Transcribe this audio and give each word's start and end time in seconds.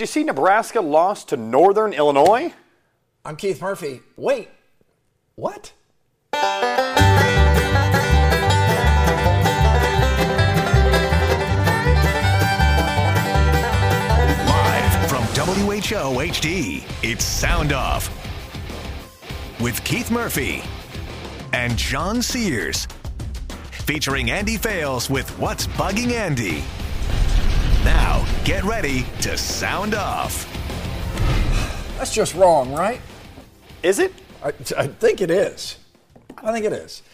Did 0.00 0.08
you 0.08 0.12
see 0.12 0.24
Nebraska 0.24 0.80
lost 0.80 1.28
to 1.28 1.36
Northern 1.36 1.92
Illinois? 1.92 2.54
I'm 3.22 3.36
Keith 3.36 3.60
Murphy. 3.60 4.00
Wait, 4.16 4.48
what? 5.34 5.74
Live 6.32 6.40
from 15.10 15.22
WHO 15.34 16.16
HD, 16.16 16.82
it's 17.02 17.22
Sound 17.22 17.74
Off 17.74 18.08
with 19.60 19.84
Keith 19.84 20.10
Murphy 20.10 20.62
and 21.52 21.76
John 21.76 22.22
Sears. 22.22 22.88
Featuring 23.70 24.30
Andy 24.30 24.56
Fales 24.56 25.10
with 25.10 25.28
What's 25.38 25.66
Bugging 25.66 26.12
Andy. 26.12 26.64
Now, 27.84 28.24
get 28.50 28.64
ready 28.64 29.06
to 29.20 29.38
sound 29.38 29.94
off. 29.94 30.44
That's 31.96 32.12
just 32.12 32.34
wrong, 32.34 32.72
right? 32.72 33.00
Is 33.84 34.00
it? 34.00 34.12
I, 34.42 34.48
I 34.76 34.88
think 34.88 35.20
it 35.20 35.30
is. 35.30 35.76
I 36.38 36.50
think 36.50 36.64
it 36.64 36.72
is. 36.72 37.04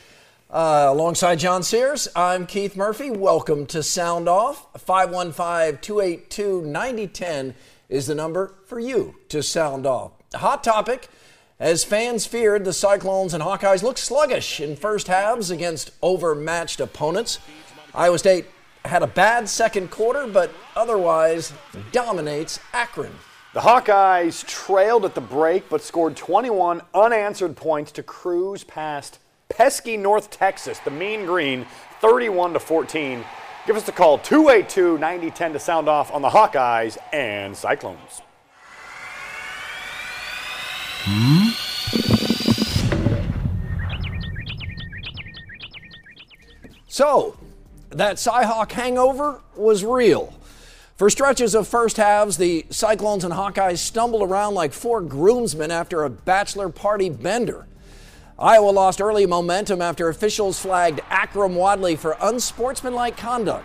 Uh, 0.49 0.87
alongside 0.89 1.39
John 1.39 1.63
Sears, 1.63 2.09
I'm 2.17 2.47
Keith 2.47 2.75
Murphy. 2.75 3.11
Welcome 3.11 3.67
to 3.67 3.83
Sound 3.83 4.31
Off. 4.31 4.67
515 4.81 5.83
282 5.83 6.63
9010 6.63 7.55
is 7.91 8.07
the 8.07 8.15
number 8.15 8.55
for 8.65 8.81
you 8.81 9.17
to 9.29 9.43
sound 9.43 9.85
off. 9.85 10.13
Hot 10.37 10.65
topic. 10.65 11.11
As 11.61 11.85
fans 11.85 12.25
feared, 12.25 12.65
the 12.65 12.73
Cyclones 12.73 13.35
and 13.35 13.43
Hawkeyes 13.43 13.83
looked 13.83 13.99
sluggish 13.99 14.59
in 14.59 14.75
first 14.75 15.07
halves 15.09 15.51
against 15.51 15.91
overmatched 16.01 16.81
opponents. 16.81 17.41
Iowa 17.95 18.19
State 18.19 18.47
had 18.87 19.03
a 19.03 19.07
bad 19.07 19.49
second 19.49 19.91
quarter, 19.91 20.27
but 20.27 20.51
otherwise 20.75 21.53
dominates 21.93 22.61
Akron. 22.73 23.13
The 23.55 23.61
Hawkeyes 23.61 24.47
trailed 24.47 25.05
at 25.05 25.15
the 25.15 25.21
break 25.21 25.69
but 25.69 25.83
scored 25.83 26.17
21 26.17 26.83
unanswered 26.95 27.57
points 27.57 27.93
to 27.93 28.03
cruise 28.03 28.65
past 28.65 29.19
pesky 29.49 29.97
North 29.97 30.31
Texas, 30.31 30.79
the 30.81 30.91
Mean 30.91 31.25
Green, 31.25 31.67
31 32.01 32.53
to 32.53 32.61
14. 32.61 33.25
Give 33.67 33.77
us 33.77 33.89
a 33.89 33.93
call 33.93 34.19
282-9010 34.19 35.53
to 35.55 35.59
sound 35.59 35.89
off 35.89 36.13
on 36.13 36.23
the 36.23 36.29
Hawkeyes 36.29 36.99
and 37.13 37.57
Cyclones. 37.57 38.21
So, 46.89 47.37
that 47.97 48.17
Cyhawk 48.17 48.73
hangover 48.73 49.41
was 49.55 49.85
real. 49.85 50.35
For 50.97 51.11
stretches 51.11 51.55
of 51.55 51.69
first 51.69 51.97
halves, 51.99 52.39
the 52.39 52.67
Cyclones 52.71 53.25
and 53.25 53.35
Hawkeyes 53.35 53.79
stumbled 53.79 54.23
around 54.23 54.55
like 54.55 54.73
four 54.73 55.03
groomsmen 55.03 55.71
after 55.71 56.05
a 56.05 56.11
bachelor 56.11 56.69
party 56.69 57.11
bender. 57.11 57.67
Iowa 58.39 58.71
lost 58.71 59.01
early 59.01 59.27
momentum 59.27 59.81
after 59.81 60.09
officials 60.09 60.59
flagged 60.59 61.01
Akrum 61.11 61.55
Wadley 61.55 61.97
for 61.97 62.17
unsportsmanlike 62.21 63.17
conduct. 63.17 63.65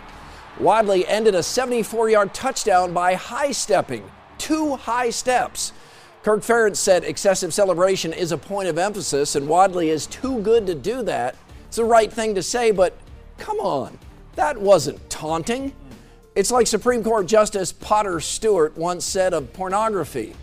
Wadley 0.60 1.06
ended 1.06 1.34
a 1.34 1.42
74 1.42 2.10
yard 2.10 2.34
touchdown 2.34 2.92
by 2.92 3.14
high 3.14 3.52
stepping, 3.52 4.10
two 4.38 4.76
high 4.76 5.10
steps. 5.10 5.72
Kirk 6.22 6.40
Ferentz 6.40 6.76
said 6.76 7.04
excessive 7.04 7.52
celebration 7.52 8.12
is 8.12 8.32
a 8.32 8.38
point 8.38 8.68
of 8.68 8.78
emphasis, 8.78 9.34
and 9.34 9.48
Wadley 9.48 9.90
is 9.90 10.06
too 10.06 10.40
good 10.40 10.66
to 10.66 10.74
do 10.74 11.02
that. 11.02 11.36
It's 11.66 11.76
the 11.76 11.84
right 11.84 12.12
thing 12.12 12.34
to 12.34 12.42
say, 12.42 12.70
but 12.70 12.96
come 13.38 13.58
on, 13.58 13.98
that 14.36 14.58
wasn't 14.58 15.08
taunting. 15.10 15.72
It's 16.34 16.50
like 16.50 16.66
Supreme 16.66 17.04
Court 17.04 17.26
Justice 17.26 17.72
Potter 17.72 18.20
Stewart 18.20 18.76
once 18.76 19.04
said 19.04 19.34
of 19.34 19.52
pornography 19.52 20.34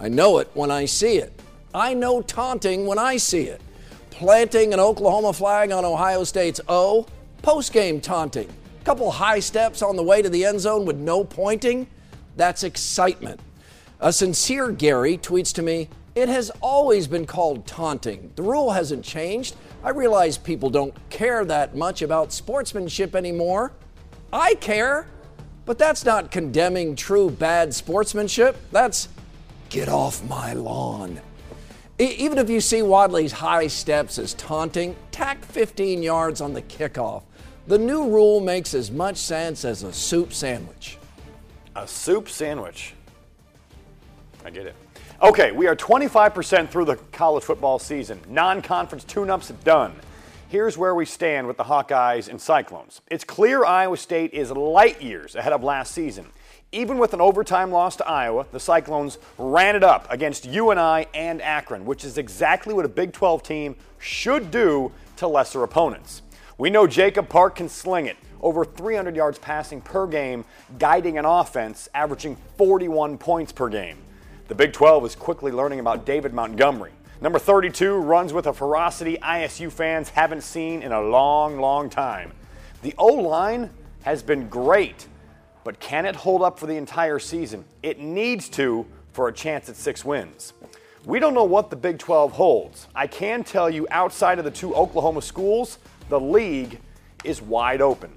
I 0.00 0.08
know 0.08 0.38
it 0.38 0.48
when 0.54 0.70
I 0.70 0.84
see 0.84 1.16
it. 1.16 1.32
I 1.74 1.92
know 1.92 2.22
taunting 2.22 2.86
when 2.86 2.98
I 2.98 3.16
see 3.16 3.42
it. 3.44 3.60
Planting 4.10 4.72
an 4.72 4.78
Oklahoma 4.78 5.32
flag 5.32 5.72
on 5.72 5.84
Ohio 5.84 6.22
State's 6.22 6.60
O, 6.68 7.06
post 7.42 7.72
game 7.72 8.00
taunting. 8.00 8.48
Couple 8.84 9.10
high 9.10 9.40
steps 9.40 9.82
on 9.82 9.96
the 9.96 10.02
way 10.02 10.22
to 10.22 10.30
the 10.30 10.44
end 10.44 10.60
zone 10.60 10.86
with 10.86 10.96
no 10.96 11.24
pointing. 11.24 11.88
That's 12.36 12.62
excitement. 12.62 13.40
A 13.98 14.12
sincere 14.12 14.70
Gary 14.70 15.18
tweets 15.18 15.52
to 15.54 15.62
me, 15.62 15.88
It 16.14 16.28
has 16.28 16.50
always 16.60 17.08
been 17.08 17.26
called 17.26 17.66
taunting. 17.66 18.30
The 18.36 18.42
rule 18.42 18.70
hasn't 18.70 19.04
changed. 19.04 19.56
I 19.88 19.90
realize 19.92 20.36
people 20.36 20.68
don't 20.68 20.92
care 21.08 21.46
that 21.46 21.74
much 21.74 22.02
about 22.02 22.30
sportsmanship 22.30 23.16
anymore. 23.16 23.72
I 24.30 24.54
care, 24.56 25.06
but 25.64 25.78
that's 25.78 26.04
not 26.04 26.30
condemning 26.30 26.94
true 26.94 27.30
bad 27.30 27.72
sportsmanship. 27.72 28.58
That's 28.70 29.08
get 29.70 29.88
off 29.88 30.22
my 30.28 30.52
lawn. 30.52 31.22
E- 31.98 32.04
Even 32.18 32.36
if 32.36 32.50
you 32.50 32.60
see 32.60 32.82
Wadley's 32.82 33.32
high 33.32 33.66
steps 33.68 34.18
as 34.18 34.34
taunting, 34.34 34.94
tack 35.10 35.42
15 35.42 36.02
yards 36.02 36.42
on 36.42 36.52
the 36.52 36.60
kickoff. 36.60 37.22
The 37.66 37.78
new 37.78 38.10
rule 38.10 38.40
makes 38.40 38.74
as 38.74 38.90
much 38.90 39.16
sense 39.16 39.64
as 39.64 39.84
a 39.84 39.92
soup 39.94 40.34
sandwich. 40.34 40.98
A 41.76 41.88
soup 41.88 42.28
sandwich. 42.28 42.92
I 44.44 44.50
get 44.50 44.66
it. 44.66 44.74
Okay, 45.20 45.50
we 45.50 45.66
are 45.66 45.74
25% 45.74 46.68
through 46.68 46.84
the 46.84 46.94
college 46.94 47.42
football 47.42 47.80
season. 47.80 48.20
Non 48.28 48.62
conference 48.62 49.02
tune 49.02 49.30
ups 49.30 49.48
done. 49.64 49.92
Here's 50.48 50.78
where 50.78 50.94
we 50.94 51.06
stand 51.06 51.48
with 51.48 51.56
the 51.56 51.64
Hawkeyes 51.64 52.28
and 52.28 52.40
Cyclones. 52.40 53.00
It's 53.08 53.24
clear 53.24 53.64
Iowa 53.64 53.96
State 53.96 54.32
is 54.32 54.52
light 54.52 55.02
years 55.02 55.34
ahead 55.34 55.52
of 55.52 55.64
last 55.64 55.92
season. 55.92 56.26
Even 56.70 56.98
with 56.98 57.14
an 57.14 57.20
overtime 57.20 57.72
loss 57.72 57.96
to 57.96 58.06
Iowa, 58.06 58.46
the 58.52 58.60
Cyclones 58.60 59.18
ran 59.38 59.74
it 59.74 59.82
up 59.82 60.06
against 60.08 60.44
UNI 60.44 60.70
and 60.70 60.78
I 60.78 61.06
and 61.14 61.42
Akron, 61.42 61.84
which 61.84 62.04
is 62.04 62.16
exactly 62.16 62.72
what 62.72 62.84
a 62.84 62.88
Big 62.88 63.12
12 63.12 63.42
team 63.42 63.74
should 63.98 64.52
do 64.52 64.92
to 65.16 65.26
lesser 65.26 65.64
opponents. 65.64 66.22
We 66.58 66.70
know 66.70 66.86
Jacob 66.86 67.28
Park 67.28 67.56
can 67.56 67.68
sling 67.68 68.06
it, 68.06 68.18
over 68.40 68.64
300 68.64 69.16
yards 69.16 69.40
passing 69.40 69.80
per 69.80 70.06
game, 70.06 70.44
guiding 70.78 71.18
an 71.18 71.24
offense, 71.24 71.88
averaging 71.92 72.36
41 72.56 73.18
points 73.18 73.50
per 73.50 73.68
game. 73.68 73.98
The 74.48 74.54
Big 74.54 74.72
12 74.72 75.04
is 75.04 75.14
quickly 75.14 75.52
learning 75.52 75.78
about 75.78 76.06
David 76.06 76.32
Montgomery. 76.32 76.92
Number 77.20 77.38
32 77.38 77.96
runs 77.96 78.32
with 78.32 78.46
a 78.46 78.54
ferocity 78.54 79.18
ISU 79.18 79.70
fans 79.70 80.08
haven't 80.08 80.40
seen 80.40 80.80
in 80.80 80.90
a 80.90 81.02
long, 81.02 81.60
long 81.60 81.90
time. 81.90 82.32
The 82.80 82.94
O 82.96 83.08
line 83.08 83.68
has 84.04 84.22
been 84.22 84.48
great, 84.48 85.06
but 85.64 85.80
can 85.80 86.06
it 86.06 86.16
hold 86.16 86.40
up 86.40 86.58
for 86.58 86.66
the 86.66 86.76
entire 86.76 87.18
season? 87.18 87.66
It 87.82 87.98
needs 87.98 88.48
to 88.50 88.86
for 89.12 89.28
a 89.28 89.32
chance 89.34 89.68
at 89.68 89.76
six 89.76 90.02
wins. 90.02 90.54
We 91.04 91.18
don't 91.20 91.34
know 91.34 91.44
what 91.44 91.68
the 91.68 91.76
Big 91.76 91.98
12 91.98 92.32
holds. 92.32 92.86
I 92.94 93.06
can 93.06 93.44
tell 93.44 93.68
you, 93.68 93.86
outside 93.90 94.38
of 94.38 94.46
the 94.46 94.50
two 94.50 94.74
Oklahoma 94.74 95.20
schools, 95.20 95.76
the 96.08 96.18
league 96.18 96.80
is 97.22 97.42
wide 97.42 97.82
open. 97.82 98.12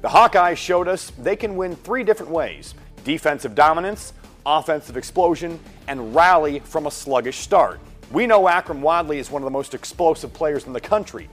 The 0.00 0.08
Hawkeyes 0.08 0.56
showed 0.56 0.88
us 0.88 1.12
they 1.18 1.36
can 1.36 1.54
win 1.54 1.76
three 1.76 2.02
different 2.02 2.32
ways 2.32 2.72
defensive 3.04 3.54
dominance, 3.54 4.14
offensive 4.46 4.96
explosion, 4.96 5.60
and 5.88 6.14
rally 6.14 6.60
from 6.60 6.86
a 6.86 6.90
sluggish 6.90 7.38
start. 7.38 7.80
We 8.12 8.26
know 8.26 8.44
Akrum 8.44 8.80
Wadley 8.80 9.18
is 9.18 9.30
one 9.30 9.42
of 9.42 9.44
the 9.44 9.50
most 9.50 9.74
explosive 9.74 10.32
players 10.32 10.66
in 10.66 10.72
the 10.72 10.80
country, 10.80 11.28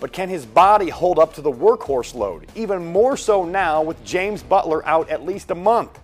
but 0.00 0.12
can 0.12 0.28
his 0.28 0.46
body 0.46 0.90
hold 0.90 1.18
up 1.18 1.34
to 1.34 1.40
the 1.40 1.50
workhorse 1.50 2.14
load? 2.14 2.46
Even 2.54 2.92
more 2.92 3.16
so 3.16 3.44
now 3.44 3.82
with 3.82 4.04
James 4.04 4.42
Butler 4.42 4.86
out 4.86 5.08
at 5.08 5.24
least 5.24 5.50
a 5.50 5.54
month. 5.54 5.98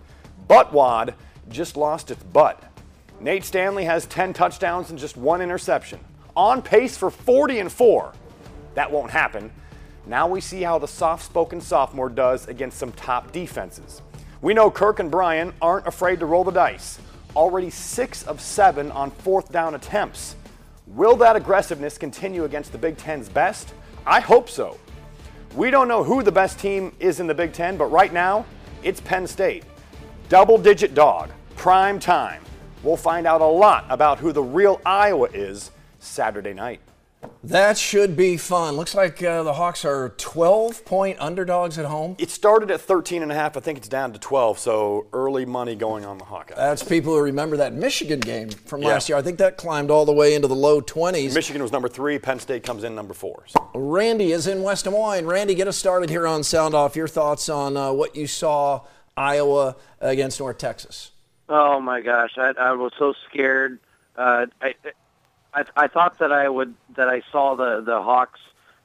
Buttwad 0.49 1.13
just 1.49 1.77
lost 1.77 2.11
its 2.11 2.23
butt. 2.23 2.63
Nate 3.19 3.43
Stanley 3.43 3.85
has 3.85 4.05
10 4.07 4.33
touchdowns 4.33 4.89
and 4.89 4.99
just 4.99 5.17
one 5.17 5.41
interception. 5.41 5.99
On 6.35 6.61
pace 6.61 6.97
for 6.97 7.09
40 7.09 7.59
and 7.59 7.71
4. 7.71 8.13
That 8.75 8.91
won't 8.91 9.09
happen. 9.09 9.51
Now 10.05 10.27
we 10.27 10.39
see 10.39 10.61
how 10.61 10.77
the 10.77 10.87
soft 10.87 11.25
spoken 11.25 11.59
sophomore 11.59 12.09
does 12.09 12.47
against 12.47 12.77
some 12.77 12.91
top 12.91 13.31
defenses. 13.31 14.01
We 14.47 14.53
know 14.53 14.71
Kirk 14.71 14.99
and 14.99 15.11
Brian 15.11 15.51
aren't 15.61 15.87
afraid 15.87 16.21
to 16.21 16.25
roll 16.25 16.45
the 16.45 16.53
dice. 16.53 16.99
Already 17.35 17.69
six 17.69 18.23
of 18.23 18.39
seven 18.39 18.93
on 18.93 19.11
fourth 19.11 19.51
down 19.51 19.75
attempts. 19.75 20.37
Will 20.85 21.17
that 21.17 21.35
aggressiveness 21.35 21.97
continue 21.97 22.45
against 22.45 22.71
the 22.71 22.77
Big 22.77 22.95
Ten's 22.95 23.27
best? 23.27 23.73
I 24.05 24.21
hope 24.21 24.47
so. 24.47 24.79
We 25.57 25.69
don't 25.69 25.89
know 25.89 26.01
who 26.01 26.23
the 26.23 26.31
best 26.31 26.59
team 26.59 26.95
is 26.97 27.19
in 27.19 27.27
the 27.27 27.33
Big 27.33 27.51
Ten, 27.51 27.75
but 27.75 27.87
right 27.87 28.13
now, 28.13 28.45
it's 28.83 29.01
Penn 29.01 29.27
State. 29.27 29.65
Double 30.29 30.57
digit 30.57 30.93
dog, 30.93 31.29
prime 31.57 31.99
time. 31.99 32.41
We'll 32.83 32.95
find 32.95 33.27
out 33.27 33.41
a 33.41 33.45
lot 33.45 33.85
about 33.89 34.17
who 34.17 34.31
the 34.31 34.43
real 34.43 34.79
Iowa 34.85 35.27
is 35.33 35.71
Saturday 35.99 36.53
night. 36.53 36.79
That 37.43 37.77
should 37.77 38.17
be 38.17 38.35
fun. 38.35 38.75
Looks 38.75 38.93
like 38.93 39.23
uh, 39.23 39.43
the 39.43 39.53
Hawks 39.53 39.85
are 39.85 40.09
12 40.17 40.83
point 40.85 41.17
underdogs 41.19 41.77
at 41.77 41.85
home. 41.85 42.15
It 42.19 42.29
started 42.29 42.69
at 42.71 42.81
13 42.81 43.21
and 43.21 43.31
a 43.31 43.35
half. 43.35 43.55
I 43.55 43.59
think 43.59 43.77
it's 43.77 43.87
down 43.87 44.11
to 44.13 44.19
12. 44.19 44.59
So 44.59 45.07
early 45.13 45.45
money 45.45 45.75
going 45.75 46.03
on 46.03 46.17
the 46.17 46.25
Hawkeyes. 46.25 46.55
That's 46.55 46.83
people 46.83 47.13
who 47.13 47.21
remember 47.21 47.57
that 47.57 47.73
Michigan 47.73 48.19
game 48.19 48.49
from 48.49 48.81
yeah. 48.81 48.89
last 48.89 49.07
year. 49.07 49.17
I 49.17 49.21
think 49.21 49.37
that 49.37 49.57
climbed 49.57 49.89
all 49.89 50.05
the 50.05 50.13
way 50.13 50.35
into 50.35 50.47
the 50.47 50.55
low 50.55 50.81
20s. 50.81 51.33
Michigan 51.33 51.61
was 51.61 51.71
number 51.71 51.87
three. 51.87 52.19
Penn 52.19 52.39
State 52.39 52.63
comes 52.63 52.83
in 52.83 52.93
number 52.93 53.13
four. 53.13 53.45
So. 53.47 53.69
Randy 53.73 54.31
is 54.31 54.47
in 54.47 54.61
West 54.61 54.83
Des 54.83 54.91
Moines. 54.91 55.25
Randy, 55.25 55.55
get 55.55 55.67
us 55.67 55.77
started 55.77 56.09
here 56.09 56.27
on 56.27 56.43
Sound 56.43 56.73
Off. 56.73 56.95
Your 56.95 57.07
thoughts 57.07 57.47
on 57.49 57.77
uh, 57.77 57.93
what 57.93 58.15
you 58.15 58.27
saw 58.27 58.81
Iowa 59.15 59.75
against 60.01 60.39
North 60.39 60.57
Texas? 60.57 61.11
Oh 61.49 61.79
my 61.79 62.01
gosh, 62.01 62.31
I, 62.37 62.53
I 62.59 62.73
was 62.73 62.91
so 62.99 63.13
scared. 63.29 63.79
Uh, 64.17 64.47
I, 64.61 64.75
I 65.57 65.65
I 65.75 65.87
thought 65.87 66.19
that 66.19 66.31
I 66.31 66.47
would 66.47 66.75
that 66.95 67.09
I 67.09 67.21
saw 67.31 67.55
the 67.55 67.81
the 67.81 68.01
Hawks 68.01 68.39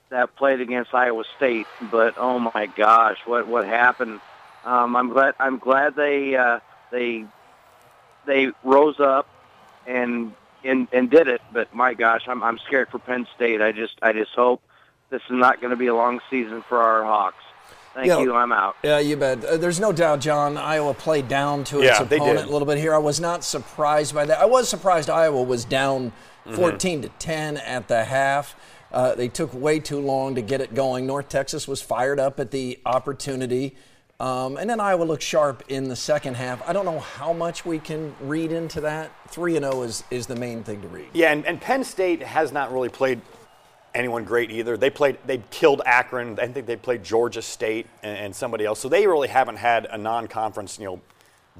that 0.09 0.35
played 0.37 0.61
against 0.61 0.95
Iowa 0.95 1.25
State, 1.37 1.67
but 1.91 2.15
oh 2.17 2.39
my 2.39 2.67
gosh, 2.67 3.19
what 3.27 3.47
what 3.47 3.67
happened? 3.67 4.21
Um, 4.65 4.97
I'm 4.97 5.11
glad 5.11 5.35
I'm 5.39 5.59
glad 5.59 5.97
they 5.97 6.35
uh, 6.35 6.61
they 6.91 7.27
they 8.25 8.53
rose 8.65 9.01
up 9.01 9.29
and 9.87 10.33
and 10.65 10.89
and 10.93 11.11
did 11.11 11.29
it. 11.29 11.43
But 11.53 11.75
my 11.75 11.93
gosh, 11.93 12.23
I'm 12.27 12.43
I'm 12.43 12.59
scared 12.59 12.89
for 12.89 12.99
Penn 12.99 13.27
State. 13.35 13.61
I 13.61 13.73
just 13.73 13.99
I 14.01 14.13
just 14.15 14.33
hope 14.33 14.63
this 15.11 15.23
is 15.23 15.37
not 15.37 15.61
going 15.61 15.73
to 15.73 15.77
be 15.77 15.89
a 15.89 15.95
long 15.95 16.21
season 16.31 16.63
for 16.63 16.83
our 16.83 17.05
Hawks. 17.05 17.45
Thank 17.93 18.07
you. 18.07 18.21
you. 18.21 18.35
I'm 18.35 18.53
out. 18.53 18.77
Yeah, 18.83 19.01
you 19.01 19.19
bet. 19.19 19.45
Uh, 19.45 19.59
there's 19.59 19.79
no 19.79 19.93
doubt, 19.93 20.21
John. 20.21 20.57
Iowa 20.57 20.95
played 20.95 21.29
down 21.29 21.65
to 21.65 21.81
its 21.81 21.99
yeah, 21.99 22.03
opponent 22.03 22.49
a 22.49 22.51
little 22.51 22.65
bit 22.65 22.79
here. 22.79 22.95
I 22.95 22.99
was 22.99 23.21
not 23.21 23.45
surprised 23.45 24.15
by 24.15 24.25
that. 24.25 24.39
I 24.39 24.47
was 24.47 24.71
surprised 24.71 25.11
Iowa 25.11 25.43
was 25.43 25.67
down 25.67 26.13
mm-hmm. 26.47 26.57
14 26.57 27.03
to 27.03 27.09
10 27.09 27.57
at 27.59 27.89
the 27.89 28.05
half. 28.05 28.57
Uh, 28.91 29.15
they 29.15 29.29
took 29.29 29.55
way 29.55 29.81
too 29.81 30.01
long 30.01 30.35
to 30.35 30.43
get 30.43 30.61
it 30.61 30.75
going. 30.75 31.07
North 31.07 31.29
Texas 31.29 31.67
was 31.67 31.81
fired 31.81 32.21
up 32.21 32.39
at 32.39 32.51
the 32.51 32.79
opportunity. 32.85 33.75
Um, 34.21 34.57
and 34.57 34.71
then 34.71 34.79
Iowa 34.79 35.03
looked 35.03 35.23
sharp 35.23 35.65
in 35.69 35.89
the 35.89 35.97
second 35.97 36.35
half. 36.35 36.67
I 36.69 36.73
don't 36.73 36.85
know 36.85 37.01
how 37.01 37.33
much 37.33 37.65
we 37.65 37.79
can 37.79 38.15
read 38.21 38.53
into 38.53 38.83
that. 38.83 39.11
3 39.31 39.57
and 39.57 39.65
0 39.65 39.83
is, 39.83 40.05
is 40.11 40.27
the 40.27 40.37
main 40.37 40.63
thing 40.63 40.81
to 40.83 40.89
read. 40.89 41.09
Yeah, 41.13 41.33
and, 41.33 41.45
and 41.45 41.61
Penn 41.61 41.83
State 41.83 42.23
has 42.23 42.53
not 42.53 42.73
really 42.73 42.89
played 42.89 43.21
anyone 43.95 44.25
great 44.25 44.51
either. 44.51 44.77
They 44.77 44.91
played, 44.91 45.19
they 45.27 45.43
killed 45.51 45.83
Akron. 45.85 46.39
I 46.39 46.47
think 46.47 46.67
they 46.67 46.77
played 46.77 47.03
Georgia 47.03 47.43
State 47.43 47.87
and, 48.03 48.17
and 48.17 48.37
somebody 48.37 48.65
else. 48.65 48.79
So 48.79 48.89
they 48.89 49.07
really 49.07 49.29
haven't 49.29 49.57
had 49.57 49.87
a 49.87 49.99
non-conference, 49.99 50.79
you 50.79 50.85
know, 50.85 51.01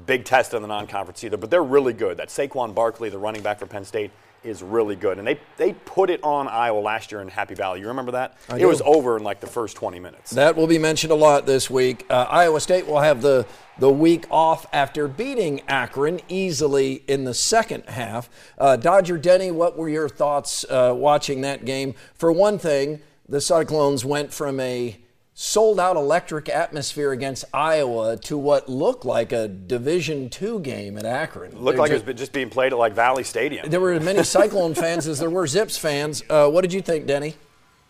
big 0.05 0.23
test 0.23 0.53
in 0.53 0.61
the 0.61 0.67
non-conference 0.67 1.23
either. 1.23 1.37
But 1.37 1.51
they're 1.51 1.63
really 1.63 1.93
good. 1.93 2.17
That 2.17 2.29
Saquon 2.29 2.73
Barkley, 2.73 3.09
the 3.09 3.17
running 3.17 3.41
back 3.41 3.59
for 3.59 3.65
Penn 3.65 3.85
State, 3.85 4.11
is 4.43 4.63
really 4.63 4.95
good. 4.95 5.17
And 5.17 5.27
they, 5.27 5.39
they 5.57 5.73
put 5.73 6.09
it 6.09 6.23
on 6.23 6.47
Iowa 6.47 6.79
last 6.79 7.11
year 7.11 7.21
in 7.21 7.27
Happy 7.27 7.55
Valley. 7.55 7.79
You 7.79 7.87
remember 7.87 8.13
that? 8.13 8.37
I 8.49 8.57
it 8.57 8.59
do. 8.59 8.67
was 8.67 8.81
over 8.81 9.17
in 9.17 9.23
like 9.23 9.39
the 9.39 9.47
first 9.47 9.75
20 9.77 9.99
minutes. 9.99 10.31
That 10.31 10.55
will 10.55 10.67
be 10.67 10.77
mentioned 10.77 11.11
a 11.11 11.15
lot 11.15 11.45
this 11.45 11.69
week. 11.69 12.05
Uh, 12.09 12.25
Iowa 12.29 12.59
State 12.59 12.87
will 12.87 12.99
have 12.99 13.21
the, 13.21 13.45
the 13.79 13.89
week 13.91 14.25
off 14.29 14.65
after 14.73 15.07
beating 15.07 15.61
Akron 15.67 16.19
easily 16.29 17.03
in 17.07 17.23
the 17.23 17.33
second 17.33 17.85
half. 17.85 18.29
Uh, 18.57 18.75
Dodger 18.75 19.17
Denny, 19.17 19.51
what 19.51 19.77
were 19.77 19.89
your 19.89 20.09
thoughts 20.09 20.65
uh, 20.69 20.93
watching 20.95 21.41
that 21.41 21.65
game? 21.65 21.95
For 22.15 22.31
one 22.31 22.57
thing, 22.57 23.01
the 23.27 23.41
Cyclones 23.41 24.03
went 24.03 24.33
from 24.33 24.59
a 24.59 24.97
sold 25.35 25.79
out 25.79 25.95
electric 25.95 26.47
atmosphere 26.47 27.11
against 27.11 27.45
Iowa 27.53 28.17
to 28.17 28.37
what 28.37 28.69
looked 28.69 29.03
like 29.03 29.31
a 29.31 29.47
Division 29.47 30.29
two 30.29 30.59
game 30.59 30.97
at 30.97 31.05
Akron. 31.05 31.57
Looked 31.59 31.79
like 31.79 31.91
just, 31.91 32.03
it 32.03 32.07
was 32.07 32.15
just 32.17 32.33
being 32.33 32.49
played 32.49 32.73
at 32.73 32.79
like 32.79 32.93
Valley 32.93 33.23
Stadium. 33.23 33.69
There 33.69 33.79
were 33.79 33.93
as 33.93 34.03
many 34.03 34.23
Cyclone 34.23 34.75
fans 34.75 35.07
as 35.07 35.19
there 35.19 35.29
were 35.29 35.47
Zips 35.47 35.77
fans. 35.77 36.23
Uh, 36.29 36.49
what 36.49 36.61
did 36.61 36.73
you 36.73 36.81
think, 36.81 37.07
Denny? 37.07 37.35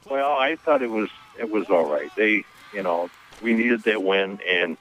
Well, 0.09 0.31
I 0.31 0.55
thought 0.55 0.81
it 0.81 0.89
was 0.89 1.09
it 1.37 1.49
was 1.49 1.69
all 1.69 1.85
right. 1.85 2.09
They, 2.15 2.43
you 2.73 2.83
know, 2.83 3.09
we 3.41 3.53
needed 3.53 3.83
that 3.83 4.01
win, 4.01 4.39
and 4.47 4.77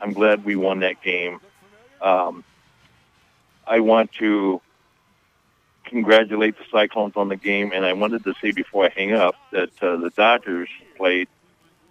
I'm 0.00 0.12
glad 0.12 0.44
we 0.44 0.56
won 0.56 0.80
that 0.80 1.02
game. 1.02 1.40
Um, 2.00 2.44
I 3.66 3.80
want 3.80 4.12
to 4.14 4.60
congratulate 5.84 6.58
the 6.58 6.64
Cyclones 6.70 7.14
on 7.16 7.28
the 7.28 7.36
game, 7.36 7.70
and 7.72 7.84
I 7.84 7.92
wanted 7.92 8.24
to 8.24 8.34
say 8.40 8.50
before 8.50 8.86
I 8.86 8.88
hang 8.88 9.12
up 9.12 9.36
that 9.52 9.70
uh, 9.82 9.96
the 9.96 10.10
Dodgers 10.10 10.68
played 10.96 11.28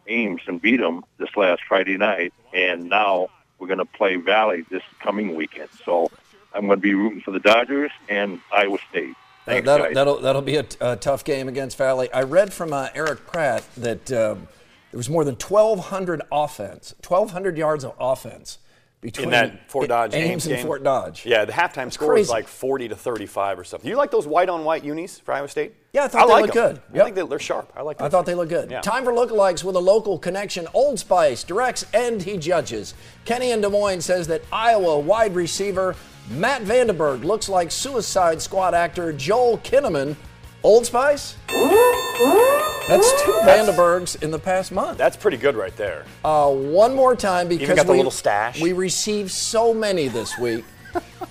Ames 0.08 0.42
and 0.48 0.62
beat 0.62 0.78
them 0.78 1.04
this 1.18 1.30
last 1.36 1.62
Friday 1.68 1.98
night, 1.98 2.34
and 2.54 2.90
now 2.90 3.30
we're 3.60 3.68
going 3.68 3.80
to 3.80 3.86
play 3.86 4.16
Valley 4.16 4.66
this 4.70 4.84
coming 5.00 5.36
weekend. 5.36 5.70
So 5.86 6.10
I'm 6.54 6.66
going 6.68 6.78
to 6.78 6.82
be 6.82 6.94
rooting 6.94 7.22
for 7.22 7.32
the 7.32 7.40
Dodgers 7.40 7.92
and 8.10 8.40
Iowa 8.52 8.78
State. 8.90 9.16
Thanks, 9.46 9.68
uh, 9.68 9.78
that'll, 9.78 9.94
that'll, 9.94 10.22
that'll 10.22 10.42
be 10.42 10.58
a, 10.58 10.64
t- 10.64 10.78
a 10.82 10.96
tough 10.96 11.24
game 11.24 11.48
against 11.48 11.78
Valley. 11.78 12.12
I 12.14 12.24
read 12.24 12.54
from 12.54 12.74
uh, 12.74 12.90
Eric 12.94 13.26
Pratt 13.26 13.64
that 13.76 14.12
um, 14.12 14.48
there 14.92 14.98
was 14.98 15.10
more 15.10 15.24
than 15.24 15.36
1,200 15.36 16.22
offense, 16.32 16.94
1,200 17.06 17.58
yards 17.58 17.84
of 17.84 17.96
offense 18.00 18.60
between 19.02 19.26
in 19.26 19.32
that 19.32 19.70
Fort 19.70 19.90
Dodge 19.90 20.14
Ames, 20.14 20.46
and 20.46 20.56
game. 20.56 20.66
Fort 20.66 20.84
Dodge. 20.84 21.26
Yeah, 21.26 21.44
the 21.46 21.52
halftime 21.52 21.88
It's 21.88 21.96
score 21.96 22.10
crazy. 22.10 22.22
was 22.22 22.30
like 22.30 22.48
40 22.48 22.90
to 22.90 22.96
35 22.96 23.60
or 23.60 23.64
something. 23.64 23.90
You 23.90 23.96
like 23.98 24.12
those 24.12 24.28
white 24.28 24.48
on 24.48 24.64
white 24.64 24.84
unis 24.84 25.18
for 25.20 25.34
Iowa 25.34 25.48
State? 25.48 25.74
Yeah, 25.92 26.04
I 26.04 26.08
thought 26.08 26.28
they 26.28 26.34
like 26.34 26.42
looked 26.44 26.54
them. 26.54 26.80
good. 26.94 27.02
I 27.02 27.04
think 27.04 27.16
they, 27.16 27.26
they're 27.26 27.40
sharp. 27.40 27.74
I 27.76 27.82
like. 27.82 27.98
Them. 27.98 28.06
I 28.06 28.08
those 28.08 28.12
thought 28.12 28.26
they 28.28 28.32
things. 28.34 28.38
looked 28.38 28.52
good. 28.52 28.72
Yeah. 28.72 28.82
Time 28.82 29.04
for 29.04 29.12
lookalikes 29.12 29.64
with 29.64 29.76
a 29.76 29.80
local 29.80 30.20
connection. 30.20 30.68
Old 30.74 31.00
Spice 31.00 31.44
directs 31.44 31.86
and 31.94 32.22
he 32.22 32.38
judges. 32.38 32.94
Kenny 33.26 33.52
in 33.52 33.62
Des 33.62 33.70
Moines 33.70 34.02
says 34.02 34.28
that 34.28 34.44
Iowa 34.54 35.00
wide 35.00 35.34
receiver 35.36 35.96
Matt 36.30 36.62
VandeBerg 36.62 37.24
looks 37.24 37.50
like 37.50 37.72
Suicide 37.72 38.42
Squad 38.42 38.74
actor 38.76 39.12
Joel 39.12 39.58
Kinnaman. 39.58 40.16
Old 40.64 40.86
Spice? 40.86 41.36
That's 42.92 43.24
two 43.24 43.32
VandeBergs 43.32 44.22
in 44.22 44.32
the 44.32 44.40
past 44.40 44.74
month. 44.74 44.98
That's 44.98 45.16
pretty 45.16 45.38
good 45.38 45.56
right 45.56 45.74
there. 45.78 46.04
Uh, 46.26 46.50
one 46.52 46.94
more 46.94 47.16
time 47.16 47.48
because 47.48 47.78
got 47.78 47.86
the 47.86 47.94
we, 47.94 47.98
little 48.00 48.12
stash. 48.12 48.62
we 48.62 48.74
received 48.74 49.32
so 49.32 49.74
many 49.74 50.10
this 50.10 50.38
week. 50.38 50.66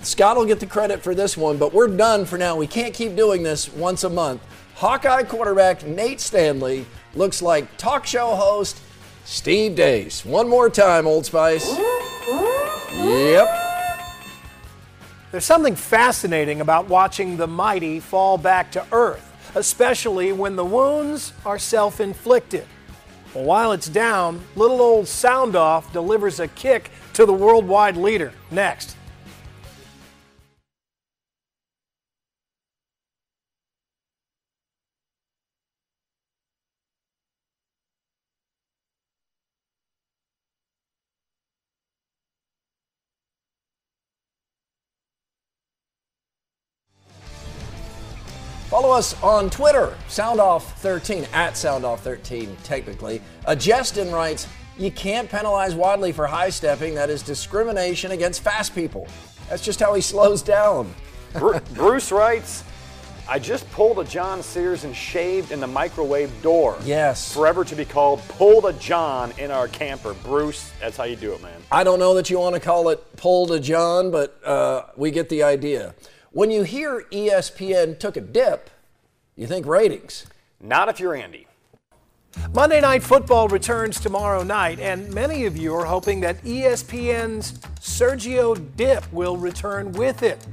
Scott 0.01 0.37
will 0.37 0.45
get 0.45 0.59
the 0.59 0.65
credit 0.65 1.03
for 1.03 1.13
this 1.13 1.37
one, 1.37 1.57
but 1.57 1.71
we're 1.71 1.87
done 1.87 2.25
for 2.25 2.39
now. 2.39 2.55
We 2.55 2.65
can't 2.65 2.95
keep 2.95 3.15
doing 3.15 3.43
this 3.43 3.71
once 3.71 4.03
a 4.03 4.09
month. 4.09 4.41
Hawkeye 4.73 5.21
quarterback 5.21 5.85
Nate 5.85 6.19
Stanley 6.19 6.87
looks 7.13 7.43
like 7.43 7.77
talk 7.77 8.07
show 8.07 8.33
host 8.33 8.79
Steve 9.25 9.73
Deace. 9.75 10.25
One 10.25 10.49
more 10.49 10.67
time, 10.67 11.05
Old 11.05 11.27
Spice. 11.27 11.77
Yep. 12.95 13.67
There's 15.31 15.45
something 15.45 15.75
fascinating 15.75 16.59
about 16.59 16.89
watching 16.89 17.37
the 17.37 17.47
mighty 17.47 17.99
fall 17.99 18.39
back 18.39 18.71
to 18.71 18.85
earth, 18.91 19.30
especially 19.55 20.31
when 20.31 20.55
the 20.55 20.65
wounds 20.65 21.33
are 21.45 21.59
self 21.59 21.99
inflicted. 21.99 22.65
Well, 23.33 23.45
while 23.45 23.71
it's 23.71 23.87
down, 23.87 24.41
little 24.55 24.81
old 24.81 25.07
Sound 25.07 25.55
Off 25.55 25.91
delivers 25.93 26.39
a 26.39 26.47
kick 26.49 26.91
to 27.13 27.25
the 27.25 27.33
worldwide 27.33 27.97
leader. 27.97 28.33
Next. 28.49 28.95
Follow 48.91 48.99
us 48.99 49.23
on 49.23 49.49
Twitter, 49.49 49.95
SoundOff13, 50.09 51.31
at 51.31 51.53
SoundOff13, 51.53 52.61
technically. 52.63 53.21
Uh, 53.45 53.55
Justin 53.55 54.11
writes, 54.11 54.49
You 54.77 54.91
can't 54.91 55.29
penalize 55.29 55.73
Wadley 55.73 56.11
for 56.11 56.27
high 56.27 56.49
stepping. 56.49 56.95
That 56.95 57.09
is 57.09 57.23
discrimination 57.23 58.11
against 58.11 58.41
fast 58.41 58.75
people. 58.75 59.07
That's 59.47 59.63
just 59.63 59.79
how 59.79 59.93
he 59.93 60.01
slows 60.01 60.41
down. 60.41 60.93
Bruce 61.73 62.11
writes, 62.11 62.65
I 63.29 63.39
just 63.39 63.71
pulled 63.71 63.99
a 63.99 64.03
John 64.03 64.43
Sears 64.43 64.83
and 64.83 64.93
shaved 64.93 65.53
in 65.53 65.61
the 65.61 65.67
microwave 65.67 66.29
door. 66.41 66.77
Yes. 66.83 67.33
Forever 67.33 67.63
to 67.63 67.75
be 67.77 67.85
called 67.85 68.19
pulled 68.27 68.65
a 68.65 68.73
John 68.73 69.31
in 69.37 69.51
our 69.51 69.69
camper. 69.69 70.15
Bruce, 70.15 70.69
that's 70.81 70.97
how 70.97 71.05
you 71.05 71.15
do 71.15 71.31
it, 71.31 71.41
man. 71.41 71.61
I 71.71 71.85
don't 71.85 71.99
know 71.99 72.13
that 72.15 72.29
you 72.29 72.39
want 72.39 72.55
to 72.55 72.59
call 72.59 72.89
it 72.89 73.15
pull 73.15 73.47
to 73.47 73.61
John, 73.61 74.11
but 74.11 74.37
uh, 74.45 74.87
we 74.97 75.11
get 75.11 75.29
the 75.29 75.43
idea. 75.43 75.95
When 76.33 76.51
you 76.51 76.63
hear 76.63 77.05
ESPN 77.09 77.97
took 77.97 78.17
a 78.17 78.21
dip, 78.21 78.69
you 79.41 79.47
think 79.47 79.65
ratings. 79.65 80.27
Not 80.61 80.87
if 80.87 80.99
you're 80.99 81.15
Andy. 81.15 81.47
Monday 82.53 82.79
Night 82.79 83.01
Football 83.01 83.47
returns 83.47 83.99
tomorrow 83.99 84.43
night, 84.43 84.79
and 84.79 85.11
many 85.11 85.45
of 85.45 85.57
you 85.57 85.73
are 85.73 85.85
hoping 85.85 86.19
that 86.19 86.39
ESPN's 86.43 87.53
Sergio 87.79 88.55
Dipp 88.75 89.11
will 89.11 89.37
return 89.37 89.93
with 89.93 90.21
it. 90.21 90.45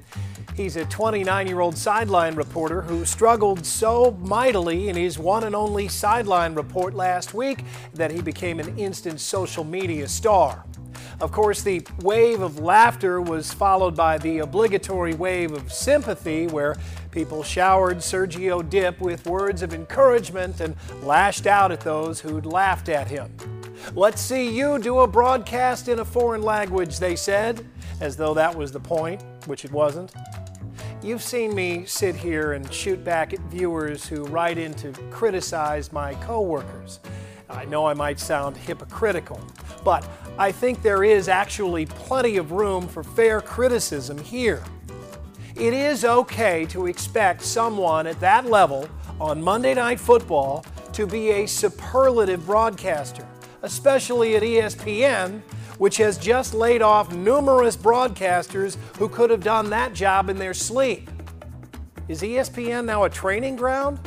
He's 0.57 0.77
a 0.77 0.87
29 0.87 1.47
year 1.47 1.61
old 1.61 1.77
sideline 1.77 2.35
reporter 2.35 2.81
who 2.81 3.05
struggled 3.05 3.67
so 3.67 4.13
mightily 4.23 4.89
in 4.89 4.97
his 4.97 5.19
one 5.19 5.45
and 5.45 5.55
only 5.55 5.87
sideline 5.89 6.55
report 6.55 6.95
last 6.95 7.35
week 7.35 7.65
that 7.93 8.11
he 8.11 8.23
became 8.23 8.59
an 8.59 8.79
instant 8.79 9.21
social 9.21 9.65
media 9.65 10.09
star. 10.09 10.65
Of 11.21 11.33
course, 11.33 11.63
the 11.63 11.85
wave 12.01 12.41
of 12.41 12.61
laughter 12.61 13.21
was 13.21 13.53
followed 13.53 13.97
by 13.97 14.19
the 14.19 14.39
obligatory 14.39 15.15
wave 15.15 15.53
of 15.53 15.73
sympathy, 15.73 16.47
where 16.47 16.77
people 17.11 17.43
showered 17.43 17.99
Sergio 17.99 18.69
Dipp 18.69 19.01
with 19.01 19.27
words 19.27 19.63
of 19.63 19.75
encouragement 19.75 20.61
and 20.61 20.77
lashed 21.03 21.47
out 21.47 21.73
at 21.73 21.81
those 21.81 22.21
who'd 22.21 22.47
laughed 22.47 22.89
at 22.89 23.09
him. 23.09 23.35
Let's 23.95 24.21
see 24.21 24.51
you 24.51 24.79
do 24.79 25.01
a 25.01 25.07
broadcast 25.07 25.89
in 25.89 26.01
a 26.01 26.05
foreign 26.05 26.43
language, 26.43 26.99
they 26.99 27.17
said, 27.17 27.67
as 28.01 28.17
though 28.17 28.35
that 28.35 28.55
was 28.55 28.73
the 28.73 28.81
point, 28.81 29.23
which 29.47 29.65
it 29.65 29.73
wasn't. 29.73 30.13
You've 31.03 31.23
seen 31.23 31.55
me 31.55 31.85
sit 31.87 32.17
here 32.17 32.53
and 32.53 32.73
shoot 32.73 33.05
back 33.05 33.33
at 33.33 33.39
viewers 33.43 34.07
who 34.07 34.25
write 34.25 34.59
in 34.59 34.75
to 34.75 34.93
criticize 35.11 35.93
my 35.93 36.15
coworkers. 36.15 36.99
I 37.49 37.65
know 37.65 37.87
I 37.87 37.95
might 37.95 38.19
sound 38.19 38.57
hypocritical, 38.57 39.41
but 39.85 40.07
I 40.39 40.53
think 40.53 40.83
there 40.83 41.05
is 41.05 41.29
actually 41.29 41.87
plenty 41.87 42.37
of 42.37 42.53
room 42.53 42.89
for 42.89 43.03
fair 43.03 43.41
criticism 43.41 44.19
here. 44.19 44.63
It 45.59 45.75
is 45.75 46.05
okay 46.05 46.67
to 46.67 46.87
expect 46.87 47.43
someone 47.43 48.07
at 48.07 48.21
that 48.21 48.47
level 48.47 48.89
on 49.21 49.43
Monday 49.43 49.75
Night 49.75 49.99
Football 49.99 50.65
to 50.93 51.05
be 51.05 51.31
a 51.31 51.47
superlative 51.47 52.47
broadcaster, 52.47 53.27
especially 53.63 54.37
at 54.37 54.45
ESPN, 54.45 55.41
which 55.79 55.97
has 55.97 56.17
just 56.17 56.55
laid 56.55 56.81
off 56.81 57.13
numerous 57.13 57.77
broadcasters 57.77 58.77
who 58.99 59.09
could 59.09 59.31
have 59.31 59.43
done 59.43 59.69
that 59.71 59.95
job 59.95 60.31
in 60.31 60.37
their 60.37 60.55
sleep. 60.55 61.11
Is 62.07 62.23
ESPN 62.23 62.85
now 62.85 63.03
a 63.03 63.11
training 63.11 63.57
ground? 63.57 63.99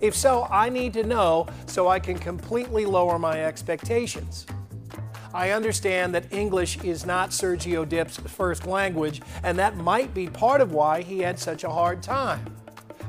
If 0.00 0.14
so, 0.14 0.46
I 0.48 0.68
need 0.68 0.92
to 0.92 1.02
know 1.02 1.48
so 1.66 1.88
I 1.88 1.98
can 1.98 2.20
completely 2.20 2.84
lower 2.86 3.18
my 3.18 3.44
expectations. 3.44 4.46
I 5.34 5.50
understand 5.50 6.14
that 6.14 6.32
English 6.32 6.78
is 6.84 7.04
not 7.04 7.30
Sergio 7.30 7.88
Dipp's 7.88 8.18
first 8.18 8.68
language, 8.68 9.20
and 9.42 9.58
that 9.58 9.76
might 9.76 10.14
be 10.14 10.28
part 10.28 10.60
of 10.60 10.70
why 10.70 11.02
he 11.02 11.18
had 11.18 11.40
such 11.40 11.64
a 11.64 11.68
hard 11.68 12.04
time. 12.04 12.54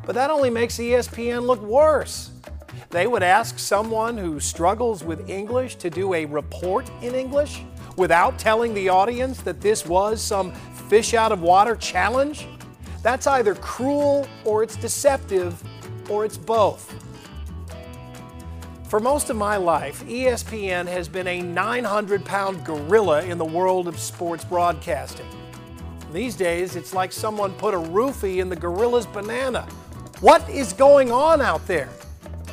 But 0.08 0.16
that 0.16 0.32
only 0.32 0.50
makes 0.50 0.80
ESPN 0.80 1.46
look 1.46 1.62
worse. 1.62 2.32
They 2.90 3.06
would 3.06 3.22
ask 3.22 3.60
someone 3.60 4.18
who 4.18 4.40
struggles 4.40 5.04
with 5.04 5.30
English 5.30 5.76
to 5.76 5.92
do 5.92 6.16
a 6.16 6.26
report 6.26 6.90
in 7.04 7.14
English 7.14 7.62
without 7.96 8.40
telling 8.40 8.74
the 8.74 8.90
audience 8.90 9.42
that 9.42 9.62
this 9.62 9.86
was 9.86 10.20
some 10.20 10.52
fish 10.90 11.14
out 11.14 11.32
of 11.32 11.44
water 11.44 11.76
challenge? 11.76 12.48
That's 13.04 13.28
either 13.28 13.54
cruel 13.54 14.28
or 14.46 14.64
it's 14.64 14.78
deceptive 14.78 15.62
or 16.10 16.26
it's 16.26 16.38
both. 16.38 16.95
For 18.90 19.00
most 19.00 19.32
of 19.32 19.36
my 19.36 19.58
life, 19.58 20.06
ESPN 20.06 20.86
has 20.88 21.08
been 21.08 21.26
a 21.26 21.42
900 21.42 22.24
pound 22.24 22.64
gorilla 22.64 23.24
in 23.24 23.40
the 23.40 23.46
world 23.46 23.88
of 23.88 24.00
sports 24.00 24.46
broadcasting. 24.46 25.26
These 26.14 26.36
days, 26.36 26.76
it's 26.76 26.94
like 26.94 27.12
someone 27.12 27.52
put 27.54 27.74
a 27.74 27.78
roofie 27.78 28.38
in 28.38 28.48
the 28.48 28.56
gorilla's 28.56 29.08
banana. 29.08 29.64
What 30.22 30.48
is 30.50 30.72
going 30.72 31.12
on 31.12 31.42
out 31.42 31.66
there? 31.66 31.90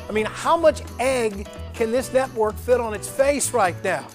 I 0.09 0.11
mean, 0.11 0.25
how 0.25 0.57
much 0.57 0.81
egg 0.99 1.47
can 1.75 1.91
this 1.91 2.11
network 2.11 2.55
fit 2.55 2.81
on 2.81 2.95
its 2.95 3.07
face 3.07 3.51
right 3.51 3.81
now? 3.83 4.07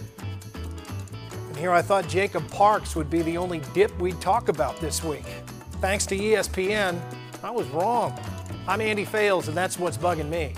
And 1.46 1.56
here 1.56 1.70
I 1.70 1.82
thought 1.82 2.08
Jacob 2.08 2.50
Parks 2.50 2.96
would 2.96 3.08
be 3.08 3.22
the 3.22 3.36
only 3.36 3.60
dip 3.72 3.96
we'd 4.00 4.20
talk 4.20 4.48
about 4.48 4.80
this 4.80 5.04
week. 5.04 5.26
Thanks 5.80 6.04
to 6.06 6.18
ESPN, 6.18 7.00
I 7.44 7.52
was 7.52 7.68
wrong. 7.68 8.18
I'm 8.66 8.80
Andy 8.80 9.04
Fales, 9.04 9.46
and 9.46 9.56
that's 9.56 9.78
what's 9.78 9.96
bugging 9.96 10.28
me. 10.28 10.54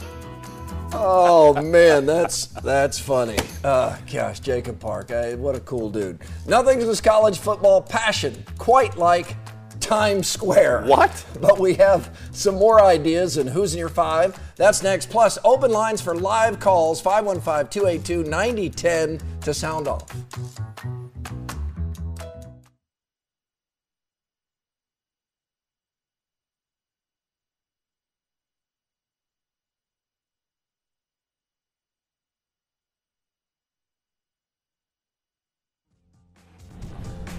Oh 0.92 1.60
man, 1.62 2.04
that's 2.04 2.46
that's 2.46 2.98
funny. 2.98 3.38
Uh, 3.62 3.96
gosh, 4.12 4.40
Jacob 4.40 4.80
Park, 4.80 5.10
I, 5.10 5.34
what 5.34 5.54
a 5.54 5.60
cool 5.60 5.90
dude. 5.90 6.18
Nothing's 6.46 6.84
is 6.84 7.00
college 7.00 7.38
football 7.38 7.80
passion 7.80 8.44
quite 8.58 8.96
like 8.96 9.36
Times 9.78 10.28
Square. 10.28 10.84
What? 10.86 11.24
But 11.40 11.58
we 11.58 11.74
have 11.74 12.16
some 12.32 12.56
more 12.56 12.82
ideas 12.82 13.36
and 13.36 13.48
who's 13.48 13.72
in 13.72 13.78
your 13.78 13.88
five. 13.88 14.38
That's 14.56 14.82
next. 14.82 15.10
Plus, 15.10 15.38
open 15.44 15.70
lines 15.70 16.00
for 16.00 16.14
live 16.14 16.60
calls 16.60 17.00
515 17.00 17.68
282 17.70 18.28
9010 18.28 19.20
to 19.42 19.54
sound 19.54 19.88
off. 19.88 20.10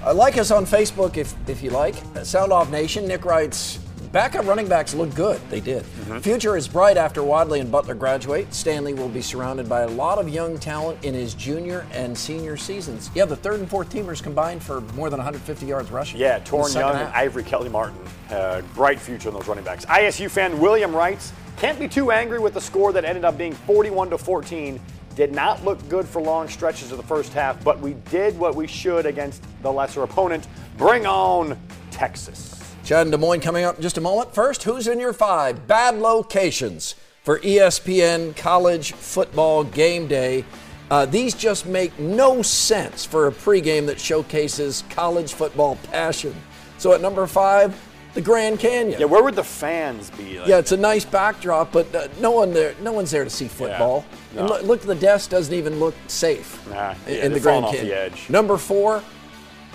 Uh, 0.05 0.13
like 0.13 0.37
us 0.37 0.49
on 0.51 0.65
Facebook 0.65 1.17
if, 1.17 1.33
if 1.47 1.61
you 1.61 1.69
like. 1.69 1.95
Uh, 2.15 2.23
Sound 2.23 2.51
Off 2.51 2.71
Nation. 2.71 3.07
Nick 3.07 3.23
writes, 3.23 3.77
backup 4.11 4.45
running 4.47 4.67
backs 4.67 4.95
look 4.95 5.13
good. 5.13 5.39
They 5.49 5.59
did. 5.59 5.85
Future 6.21 6.57
is 6.57 6.67
bright 6.67 6.97
after 6.97 7.21
Wadley 7.23 7.59
and 7.59 7.71
Butler 7.71 7.93
graduate. 7.93 8.51
Stanley 8.53 8.93
will 8.95 9.09
be 9.09 9.21
surrounded 9.21 9.69
by 9.69 9.81
a 9.81 9.87
lot 9.87 10.17
of 10.17 10.27
young 10.27 10.57
talent 10.57 11.03
in 11.05 11.13
his 11.13 11.35
junior 11.35 11.85
and 11.93 12.17
senior 12.17 12.57
seasons. 12.57 13.11
Yeah, 13.13 13.25
the 13.25 13.35
third 13.35 13.59
and 13.59 13.69
fourth 13.69 13.91
teamers 13.91 14.21
combined 14.23 14.63
for 14.63 14.81
more 14.95 15.09
than 15.11 15.19
150 15.19 15.65
yards 15.67 15.91
rushing. 15.91 16.19
Yeah, 16.19 16.39
Toren 16.39 16.73
Young 16.73 16.93
half. 16.93 17.05
and 17.07 17.13
Ivory 17.13 17.43
Kelly 17.43 17.69
Martin. 17.69 17.97
Uh, 18.31 18.61
bright 18.73 18.99
future 18.99 19.29
in 19.29 19.35
those 19.35 19.47
running 19.47 19.63
backs. 19.63 19.85
ISU 19.85 20.29
fan 20.31 20.59
William 20.59 20.95
writes, 20.95 21.31
can't 21.57 21.77
be 21.77 21.87
too 21.87 22.09
angry 22.09 22.39
with 22.39 22.55
the 22.55 22.61
score 22.61 22.91
that 22.91 23.05
ended 23.05 23.23
up 23.23 23.37
being 23.37 23.53
41 23.53 24.09
to 24.09 24.17
14. 24.17 24.79
Did 25.15 25.33
not 25.33 25.63
look 25.65 25.87
good 25.89 26.07
for 26.07 26.21
long 26.21 26.47
stretches 26.47 26.91
of 26.91 26.97
the 26.97 27.03
first 27.03 27.33
half, 27.33 27.61
but 27.63 27.79
we 27.79 27.93
did 28.09 28.37
what 28.39 28.55
we 28.55 28.67
should 28.67 29.05
against 29.05 29.43
the 29.61 29.71
lesser 29.71 30.03
opponent. 30.03 30.47
Bring 30.77 31.05
on 31.05 31.59
Texas. 31.91 32.57
Chad 32.83 33.07
in 33.07 33.11
Des 33.11 33.17
Moines 33.17 33.41
coming 33.41 33.65
up 33.65 33.75
in 33.75 33.81
just 33.81 33.97
a 33.97 34.01
moment. 34.01 34.33
First, 34.33 34.63
who's 34.63 34.87
in 34.87 34.99
your 34.99 35.13
five 35.13 35.67
bad 35.67 35.95
locations 35.95 36.95
for 37.23 37.39
ESPN 37.39 38.35
college 38.35 38.93
football 38.93 39.63
game 39.63 40.07
day? 40.07 40.45
Uh, 40.89 41.05
these 41.05 41.33
just 41.33 41.65
make 41.65 41.97
no 41.99 42.41
sense 42.41 43.05
for 43.05 43.27
a 43.27 43.31
pregame 43.31 43.85
that 43.85 43.99
showcases 43.99 44.83
college 44.89 45.33
football 45.33 45.77
passion. 45.91 46.35
So 46.77 46.93
at 46.93 47.01
number 47.01 47.27
five, 47.27 47.79
the 48.13 48.21
Grand 48.21 48.59
Canyon. 48.59 48.99
Yeah, 48.99 49.05
where 49.05 49.23
would 49.23 49.35
the 49.35 49.43
fans 49.43 50.09
be? 50.11 50.39
Like, 50.39 50.47
Yeah, 50.47 50.57
it's 50.57 50.71
a 50.71 50.77
nice 50.77 51.05
backdrop, 51.05 51.71
but 51.71 51.93
uh, 51.95 52.07
no 52.19 52.31
one 52.31 52.53
there, 52.53 52.75
no 52.81 52.91
one's 52.91 53.11
there 53.11 53.23
to 53.23 53.29
see 53.29 53.47
football. 53.47 54.05
no. 54.33 54.41
And 54.41 54.49
look, 54.49 54.63
look, 54.63 54.81
the 54.81 54.95
desk 54.95 55.29
doesn't 55.29 55.53
even 55.53 55.79
look 55.79 55.95
safe 56.07 56.65
Nah, 56.69 56.91
in- 57.07 57.15
yeah, 57.15 57.25
in 57.25 57.33
the 57.33 57.39
Grand 57.39 57.65
off 57.65 57.71
the 57.71 57.77
Canyon. 57.77 57.97
edge. 57.97 58.29
Number 58.29 58.57
four, 58.57 59.01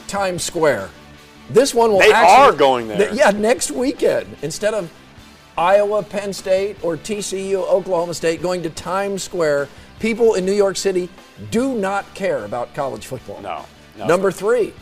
Times 0.06 0.42
Square. 0.42 0.88
This 1.50 1.74
one 1.74 1.92
will 1.92 2.00
They 2.00 2.12
actually, 2.12 2.34
are 2.36 2.52
going 2.52 2.88
there. 2.88 2.98
th- 2.98 3.12
yeah, 3.12 3.30
next 3.30 3.70
weekend 3.70 4.36
instead 4.42 4.74
of 4.74 4.90
Iowa, 5.58 6.02
Penn 6.02 6.32
State, 6.32 6.76
or 6.82 6.96
TCU, 6.96 7.56
Oklahoma 7.68 8.12
State 8.14 8.42
going 8.42 8.62
to 8.64 8.70
Times 8.70 9.22
Square. 9.22 9.68
People 10.00 10.34
in 10.34 10.44
New 10.44 10.52
York 10.52 10.76
City 10.76 11.08
do 11.50 11.74
not 11.74 12.12
care 12.14 12.44
about 12.44 12.74
college 12.74 13.06
football. 13.06 13.40
No, 13.40 13.64
no. 13.96 14.06
Number 14.06 14.30
three, 14.30 14.74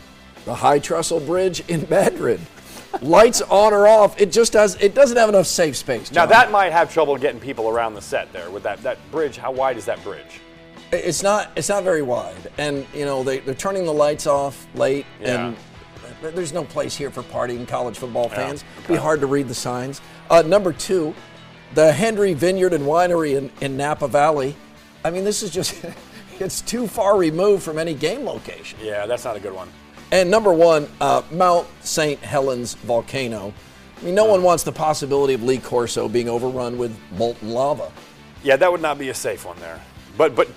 the 0.43 0.53
High 0.55 0.79
Trestle 0.79 1.21
Bridge 1.21 1.63
in 1.69 1.87
Madrid. 1.89 2.41
Lights 3.01 3.41
on 3.41 3.73
or 3.73 3.87
off, 3.87 4.19
it 4.19 4.31
just 4.31 4.53
does. 4.53 4.75
It 4.81 4.95
doesn't 4.95 5.17
have 5.17 5.29
enough 5.29 5.47
safe 5.47 5.75
space. 5.75 6.11
Now 6.11 6.25
that 6.25 6.51
might 6.51 6.71
have 6.71 6.91
trouble 6.93 7.17
getting 7.17 7.39
people 7.39 7.69
around 7.69 7.93
the 7.93 8.01
set 8.01 8.31
there 8.31 8.49
with 8.49 8.63
that, 8.63 8.81
that 8.83 8.97
bridge. 9.11 9.37
How 9.37 9.51
wide 9.51 9.77
is 9.77 9.85
that 9.85 10.03
bridge? 10.03 10.39
It's 10.91 11.23
not. 11.23 11.51
It's 11.55 11.69
not 11.69 11.83
very 11.83 12.01
wide, 12.01 12.51
and 12.57 12.85
you 12.93 13.05
know 13.05 13.23
they, 13.23 13.39
they're 13.39 13.53
turning 13.53 13.85
the 13.85 13.93
lights 13.93 14.27
off 14.27 14.67
late, 14.75 15.05
Yeah. 15.19 15.47
and 15.47 15.57
there's 16.21 16.53
no 16.53 16.63
place 16.63 16.95
here 16.95 17.09
for 17.11 17.23
partying 17.23 17.67
college 17.67 17.97
football 17.97 18.29
fans. 18.29 18.63
It'd 18.77 18.87
Be 18.87 18.95
hard 18.95 19.19
to 19.21 19.27
read 19.27 19.47
the 19.47 19.55
signs. 19.55 20.01
Uh, 20.29 20.41
number 20.43 20.71
two, 20.71 21.13
the 21.73 21.91
Henry 21.91 22.33
Vineyard 22.33 22.73
and 22.73 22.85
Winery 22.85 23.35
in, 23.37 23.51
in 23.61 23.77
Napa 23.77 24.07
Valley. 24.07 24.55
I 25.03 25.09
mean, 25.11 25.23
this 25.23 25.43
is 25.43 25.51
just. 25.51 25.75
It's 26.37 26.59
too 26.59 26.85
far 26.85 27.17
removed 27.17 27.63
from 27.63 27.77
any 27.77 27.93
game 27.93 28.25
location. 28.25 28.77
Yeah, 28.83 29.05
that's 29.05 29.23
not 29.23 29.37
a 29.37 29.39
good 29.39 29.53
one. 29.53 29.69
And 30.11 30.29
number 30.29 30.53
one, 30.53 30.87
uh, 31.01 31.21
Mount 31.31 31.67
St. 31.81 32.19
Helens 32.19 32.75
volcano. 32.75 33.53
I 33.99 34.05
mean, 34.05 34.15
no 34.15 34.25
one 34.25 34.43
wants 34.43 34.63
the 34.63 34.71
possibility 34.71 35.33
of 35.33 35.43
Lee 35.43 35.57
Corso 35.57 36.07
being 36.07 36.29
overrun 36.29 36.77
with 36.77 36.95
molten 37.17 37.51
lava. 37.51 37.91
Yeah, 38.43 38.55
that 38.57 38.71
would 38.71 38.81
not 38.81 38.97
be 38.99 39.09
a 39.09 39.13
safe 39.13 39.45
one 39.45 39.59
there. 39.59 39.79
But 40.17 40.35
but 40.35 40.47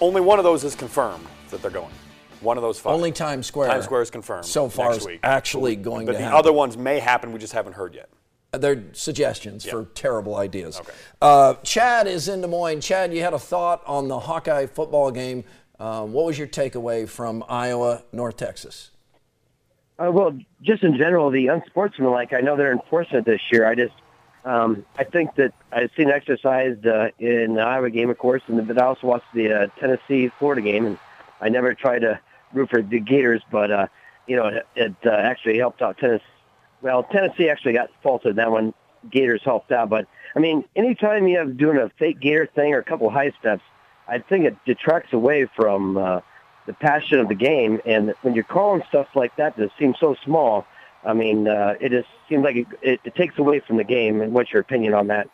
only 0.00 0.20
one 0.20 0.38
of 0.38 0.44
those 0.44 0.64
is 0.64 0.74
confirmed 0.74 1.26
that 1.50 1.60
they're 1.62 1.70
going. 1.70 1.92
One 2.40 2.56
of 2.56 2.62
those 2.62 2.78
five. 2.78 2.94
Only 2.94 3.12
Times 3.12 3.46
Square. 3.46 3.68
Times 3.68 3.84
Square 3.84 4.02
is 4.02 4.10
confirmed. 4.10 4.46
So 4.46 4.68
far 4.68 4.92
is 4.96 5.06
actually 5.22 5.76
going 5.76 6.06
But 6.06 6.12
to 6.12 6.18
the 6.18 6.24
happen. 6.24 6.38
other 6.38 6.52
ones 6.52 6.76
may 6.78 6.98
happen. 6.98 7.32
We 7.32 7.38
just 7.38 7.52
haven't 7.52 7.74
heard 7.74 7.94
yet. 7.94 8.08
They're 8.52 8.82
suggestions 8.92 9.64
for 9.64 9.84
terrible 9.94 10.36
ideas. 10.36 10.80
Okay. 10.80 10.92
Uh, 11.22 11.54
Chad 11.62 12.08
is 12.08 12.26
in 12.28 12.40
Des 12.40 12.48
Moines. 12.48 12.80
Chad, 12.80 13.12
you 13.14 13.20
had 13.22 13.32
a 13.32 13.38
thought 13.38 13.82
on 13.86 14.08
the 14.08 14.18
Hawkeye 14.18 14.66
football 14.66 15.10
game. 15.12 15.44
Um, 15.80 16.12
what 16.12 16.26
was 16.26 16.38
your 16.38 16.46
takeaway 16.46 17.08
from 17.08 17.42
Iowa, 17.48 18.02
North 18.12 18.36
Texas? 18.36 18.90
Uh, 19.98 20.10
well, 20.12 20.38
just 20.62 20.82
in 20.82 20.96
general, 20.96 21.30
the 21.30 21.48
unsportsmanlike. 21.48 22.34
I 22.34 22.40
know 22.40 22.54
they're 22.54 22.72
enforcing 22.72 23.18
it 23.18 23.24
this 23.24 23.40
year. 23.50 23.66
I 23.66 23.74
just, 23.74 23.94
um, 24.44 24.84
I 24.98 25.04
think 25.04 25.34
that 25.36 25.54
I've 25.72 25.90
seen 25.96 26.10
exercised 26.10 26.86
uh, 26.86 27.08
in 27.18 27.54
the 27.54 27.62
Iowa 27.62 27.88
game, 27.88 28.10
of 28.10 28.18
course, 28.18 28.42
and 28.46 28.66
but 28.68 28.80
I 28.80 28.84
also 28.84 29.06
watched 29.06 29.32
the 29.34 29.52
uh, 29.52 29.66
Tennessee 29.78 30.30
Florida 30.38 30.60
game, 30.60 30.84
and 30.84 30.98
I 31.40 31.48
never 31.48 31.72
tried 31.74 32.00
to 32.00 32.20
root 32.52 32.68
for 32.68 32.82
the 32.82 33.00
Gators, 33.00 33.42
but 33.50 33.70
uh, 33.70 33.86
you 34.26 34.36
know, 34.36 34.48
it, 34.48 34.66
it 34.76 34.94
uh, 35.06 35.10
actually 35.10 35.58
helped 35.58 35.80
out 35.80 35.96
Tennessee. 35.96 36.24
Well, 36.82 37.04
Tennessee 37.04 37.48
actually 37.48 37.72
got 37.72 37.90
faulted 38.02 38.36
that 38.36 38.50
one. 38.50 38.74
Gators 39.10 39.40
helped 39.42 39.72
out, 39.72 39.88
but 39.88 40.06
I 40.36 40.40
mean, 40.40 40.64
anytime 40.76 41.26
you 41.26 41.38
have 41.38 41.56
doing 41.56 41.78
a 41.78 41.88
fake 41.98 42.20
Gator 42.20 42.46
thing 42.54 42.74
or 42.74 42.78
a 42.78 42.84
couple 42.84 43.08
high 43.08 43.32
steps, 43.40 43.62
I 44.10 44.18
think 44.18 44.44
it 44.44 44.56
detracts 44.66 45.12
away 45.12 45.46
from 45.56 45.96
uh, 45.96 46.20
the 46.66 46.72
passion 46.74 47.20
of 47.20 47.28
the 47.28 47.34
game. 47.34 47.80
And 47.86 48.14
when 48.22 48.34
you're 48.34 48.44
calling 48.44 48.82
stuff 48.88 49.06
like 49.14 49.34
that 49.36 49.56
that 49.56 49.70
seems 49.78 49.96
so 49.98 50.16
small, 50.24 50.66
I 51.04 51.14
mean, 51.14 51.48
uh, 51.48 51.74
it 51.80 51.90
just 51.90 52.08
seems 52.28 52.42
like 52.44 52.56
it, 52.56 52.66
it, 52.82 53.00
it 53.04 53.14
takes 53.14 53.38
away 53.38 53.60
from 53.60 53.76
the 53.76 53.84
game. 53.84 54.20
And 54.20 54.32
what's 54.32 54.52
your 54.52 54.60
opinion 54.60 54.94
on 54.94 55.06
that? 55.06 55.28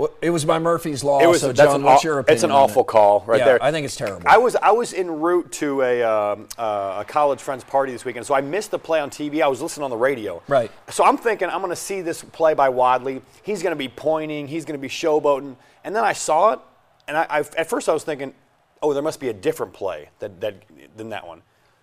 Well, 0.00 0.10
It 0.20 0.30
was 0.30 0.44
by 0.44 0.58
Murphy's 0.58 1.04
Law. 1.04 1.20
It 1.20 1.28
was 1.28 1.42
so, 1.42 1.52
John, 1.52 1.82
what's 1.84 2.02
your 2.02 2.18
opinion? 2.18 2.34
It's 2.34 2.42
an 2.42 2.50
awful 2.50 2.82
it? 2.82 2.88
call 2.88 3.22
right 3.24 3.38
Yeah, 3.38 3.44
there. 3.44 3.62
I 3.62 3.70
think 3.70 3.84
it's 3.84 3.94
terrible. 3.94 4.24
I 4.26 4.36
was 4.36 4.56
I 4.56 4.72
was 4.72 4.92
en 4.92 5.08
route 5.08 5.52
to 5.52 5.82
a 5.82 6.02
um, 6.02 6.48
uh, 6.58 6.98
a 7.00 7.04
college 7.04 7.40
friend's 7.40 7.62
party 7.62 7.92
this 7.92 8.04
weekend, 8.04 8.26
so 8.26 8.34
I 8.34 8.40
missed 8.40 8.72
the 8.72 8.80
play 8.80 8.98
on 8.98 9.10
TV. 9.10 9.42
I 9.42 9.46
was 9.46 9.62
listening 9.62 9.84
on 9.84 9.90
the 9.90 9.96
radio. 9.96 10.42
Right. 10.48 10.72
So 10.88 11.04
I'm 11.04 11.16
thinking 11.16 11.48
I'm 11.48 11.60
going 11.60 11.70
to 11.70 11.76
see 11.76 12.00
this 12.00 12.22
play 12.24 12.52
by 12.54 12.68
Wadley. 12.68 13.22
He's 13.44 13.62
going 13.62 13.72
to 13.72 13.76
be 13.78 13.88
pointing. 13.88 14.48
He's 14.48 14.64
going 14.64 14.78
to 14.78 14.82
be 14.82 14.88
showboating. 14.88 15.54
And 15.84 15.94
then 15.94 16.02
I 16.02 16.14
saw 16.14 16.54
it, 16.54 16.58
and 17.08 17.16
I, 17.16 17.26
I 17.28 17.38
at 17.38 17.68
first 17.68 17.88
I 17.88 17.92
was 17.92 18.04
thinking, 18.04 18.34
oh, 18.82 18.92
there 18.92 19.02
must 19.02 19.20
be 19.20 19.28
a 19.28 19.32
different 19.32 19.72
play 19.72 20.10
that, 20.18 20.40
that 20.40 20.54
than 20.96 21.10
that 21.10 21.26
one. 21.26 21.42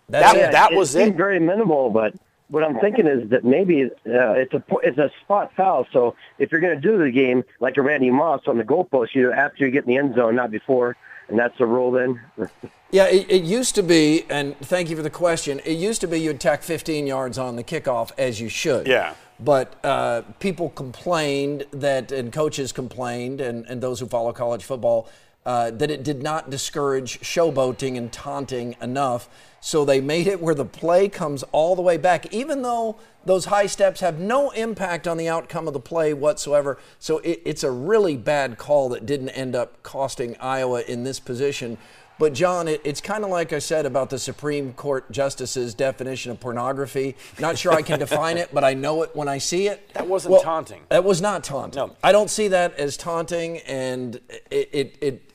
That's 0.10 0.34
that 0.34 0.50
it. 0.50 0.51
that 0.51 0.72
it 0.72 0.77
was 0.77 0.92
seemed 0.92 1.13
it. 1.13 1.18
very 1.18 1.39
minimal, 1.39 1.89
but 1.89 2.13
what 2.50 2.63
I'm 2.63 2.80
thinking 2.80 3.08
is 3.08 3.30
that 3.30 3.44
maybe 3.44 3.86
uh, 3.86 3.89
it's 4.06 4.53
a 4.53 4.63
it's 4.84 4.98
a 4.98 5.10
spot 5.22 5.51
foul. 5.56 5.88
So 5.92 6.15
if 6.38 6.51
you're 6.51 6.62
going 6.62 6.80
to 6.80 6.82
do 6.82 6.98
the 6.98 7.12
game 7.12 7.44
like 7.60 7.77
a 7.77 7.82
Randy 7.82 8.12
Moss 8.12 8.42
on 8.48 8.58
the 8.58 8.63
goalpost, 8.63 9.15
you 9.15 9.32
after 9.32 9.65
you 9.65 9.72
get 9.72 9.86
in 9.86 9.89
the 9.89 9.98
end 9.98 10.15
zone, 10.15 10.36
not 10.36 10.51
before, 10.51 10.96
and 11.30 11.39
that's 11.39 11.58
the 11.58 11.65
rule 11.65 11.92
then. 11.92 12.22
Yeah, 12.94 13.08
it, 13.08 13.25
it 13.27 13.42
used 13.42 13.74
to 13.74 13.82
be, 13.82 14.24
and 14.30 14.56
thank 14.60 14.88
you 14.88 14.96
for 14.96 15.01
the 15.01 15.10
question. 15.10 15.60
It 15.65 15.80
used 15.80 16.00
to 16.01 16.08
be 16.08 16.20
you'd 16.20 16.39
tack 16.39 16.62
15 16.62 17.08
yards 17.08 17.39
on 17.39 17.56
the 17.56 17.63
kickoff 17.63 18.12
as 18.20 18.39
you 18.39 18.50
should. 18.50 18.86
Yeah. 18.86 19.15
But 19.40 19.84
uh, 19.84 20.22
people 20.40 20.70
complained 20.70 21.66
that, 21.72 22.12
and 22.12 22.32
coaches 22.32 22.72
complained, 22.72 23.42
and, 23.42 23.66
and 23.66 23.82
those 23.82 24.00
who 24.00 24.08
follow 24.08 24.32
college 24.32 24.63
football, 24.63 25.10
uh, 25.46 25.72
that 25.72 25.92
it 25.92 26.04
did 26.04 26.24
not 26.24 26.50
discourage 26.50 27.20
showboating 27.20 27.98
and 27.98 28.12
taunting 28.12 28.75
enough. 28.82 29.28
So 29.60 29.84
they 29.84 30.00
made 30.00 30.28
it 30.28 30.42
where 30.42 30.56
the 30.56 30.66
play 30.66 31.10
comes 31.10 31.44
all 31.52 31.75
the 31.75 31.82
way 31.82 31.98
back, 31.98 32.34
even 32.34 32.62
though 32.62 32.98
those 33.25 33.46
high 33.46 33.66
steps 33.66 34.02
have 34.02 34.20
no 34.20 34.52
impact 34.52 35.08
on 35.08 35.18
the 35.18 35.28
outcome 35.28 35.68
of 35.68 35.74
the 35.74 35.80
play 35.80 36.13
whatsoever. 36.13 36.78
So 37.00 37.20
it, 37.20 37.42
it's 37.46 37.63
a 37.63 37.72
really 37.72 38.18
bad 38.18 38.58
call 38.58 38.90
that 38.90 39.06
didn't 39.06 39.30
end 39.30 39.56
up 39.56 39.82
costing 39.84 40.38
Iowa 40.40 40.82
in 40.82 41.04
this 41.04 41.20
position. 41.20 41.78
But 42.24 42.32
John, 42.32 42.70
it, 42.70 42.80
it's 42.86 43.01
kind 43.01 43.25
of 43.25 43.30
like 43.30 43.51
I 43.51 43.60
said 43.60 43.86
about 43.86 44.10
the 44.10 44.18
Supreme 44.18 44.72
Court 44.72 45.12
justice's 45.12 45.74
definition 45.74 46.32
of 46.32 46.39
pornography. 46.39 47.18
Not 47.38 47.58
sure 47.58 47.74
I 47.74 47.82
can 47.82 48.00
define 48.00 48.38
it, 48.38 48.48
but 48.53 48.63
I 48.63 48.74
know 48.74 49.03
it 49.03 49.13
when 49.13 49.27
I 49.27 49.39
see 49.39 49.68
it. 49.68 49.94
That 49.94 50.08
wasn't 50.08 50.42
taunting. 50.42 50.84
That 50.88 51.03
was 51.03 51.20
not 51.22 51.44
taunting. 51.44 51.86
No. 51.86 51.98
I 52.01 52.13
don't 52.13 52.30
see 52.30 52.48
that 52.48 52.80
as 52.80 52.96
taunting, 52.96 53.58
and 53.68 54.22
it 54.50 54.70
it 54.72 54.98
it, 55.01 55.32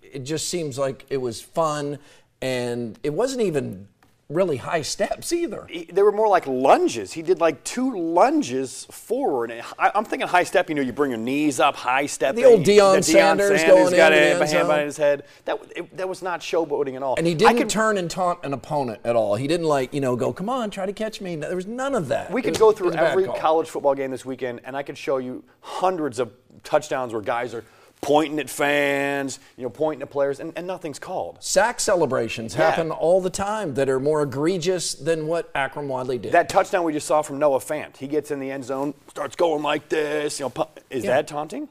it 0.00 0.18
just 0.20 0.48
seems 0.48 0.78
like 0.78 1.06
it 1.10 1.16
was 1.16 1.42
fun, 1.42 1.98
and 2.40 3.00
it 3.02 3.14
wasn't 3.14 3.42
even 3.42 3.88
really 4.30 4.58
high 4.58 4.82
steps 4.82 5.32
either. 5.32 5.66
They 5.90 6.02
were 6.02 6.12
more 6.12 6.28
like 6.28 6.46
lunges. 6.46 7.14
He 7.14 7.22
did 7.22 7.40
like 7.40 7.64
two 7.64 7.98
lunges 7.98 8.86
forward. 8.90 9.50
And 9.50 9.62
I, 9.78 9.90
I'm 9.94 10.04
thinking 10.04 10.28
high 10.28 10.44
step. 10.44 10.68
You 10.68 10.74
know, 10.74 10.82
you 10.82 10.92
bring 10.92 11.10
your 11.10 11.18
knees 11.18 11.60
up, 11.60 11.76
high 11.76 12.04
step. 12.04 12.34
The 12.34 12.44
old 12.44 12.60
Deion 12.60 13.02
Sanders 13.02 13.64
going 13.64 13.96
got 13.96 14.10
the 14.10 14.18
a 14.18 14.46
hand 14.46 14.68
behind 14.68 14.84
his 14.84 14.98
head. 14.98 15.24
That 15.46 15.58
it, 15.74 15.96
that 15.96 16.08
was 16.08 16.20
not 16.20 16.40
showboating 16.40 16.94
at 16.94 17.02
all. 17.02 17.14
And 17.16 17.26
he 17.26 17.34
didn't 17.34 17.56
could- 17.56 17.70
turn 17.70 17.96
and 17.96 18.10
taunt 18.10 18.40
an 18.42 18.52
opponent 18.52 19.00
at 19.04 19.16
all. 19.16 19.34
He 19.34 19.46
didn't 19.46 19.66
like 19.66 19.94
you 19.94 20.00
know 20.02 20.14
go 20.14 20.32
come 20.34 20.50
on 20.50 20.70
try 20.70 20.84
to 20.84 20.92
catch 20.92 21.22
me. 21.22 21.36
There 21.36 21.56
was 21.56 21.66
none 21.66 21.94
of 21.94 22.08
that. 22.08 22.30
We 22.30 22.42
could 22.42 22.50
was- 22.50 22.58
go 22.58 22.72
through 22.72 22.88
was 22.88 22.96
a 22.96 22.98
bad 22.98 23.12
every 23.12 23.26
college 23.28 23.68
football 23.70 23.94
game 23.94 24.10
this 24.10 24.26
weekend, 24.26 24.60
and 24.64 24.76
I 24.76 24.82
could 24.82 24.98
show 24.98 25.16
you 25.16 25.42
hundreds 25.60 26.18
of 26.18 26.32
touchdowns 26.64 27.14
where 27.14 27.22
guys 27.22 27.54
are 27.54 27.64
pointing 28.00 28.38
at 28.38 28.48
fans, 28.48 29.38
you 29.56 29.64
know, 29.64 29.70
pointing 29.70 30.02
at 30.02 30.10
players, 30.10 30.40
and, 30.40 30.52
and 30.56 30.66
nothing's 30.66 30.98
called. 30.98 31.36
Sack 31.40 31.80
celebrations 31.80 32.54
Yeah. 32.54 32.70
happen 32.70 32.90
all 32.90 33.20
the 33.20 33.30
time 33.30 33.74
that 33.74 33.88
are 33.88 34.00
more 34.00 34.22
egregious 34.22 34.94
than 34.94 35.26
what 35.26 35.52
Akrum 35.54 35.88
Wadley 35.88 36.18
did. 36.18 36.32
That 36.32 36.48
touchdown 36.48 36.84
we 36.84 36.92
just 36.92 37.06
saw 37.06 37.22
from 37.22 37.38
Noah 37.38 37.58
Fant, 37.58 37.96
he 37.96 38.06
gets 38.06 38.30
in 38.30 38.40
the 38.40 38.50
end 38.50 38.64
zone, 38.64 38.94
starts 39.08 39.36
going 39.36 39.62
like 39.62 39.88
this. 39.88 40.38
You 40.40 40.50
know, 40.56 40.68
is 40.90 41.04
Yeah. 41.04 41.16
that 41.16 41.26
taunting? 41.28 41.68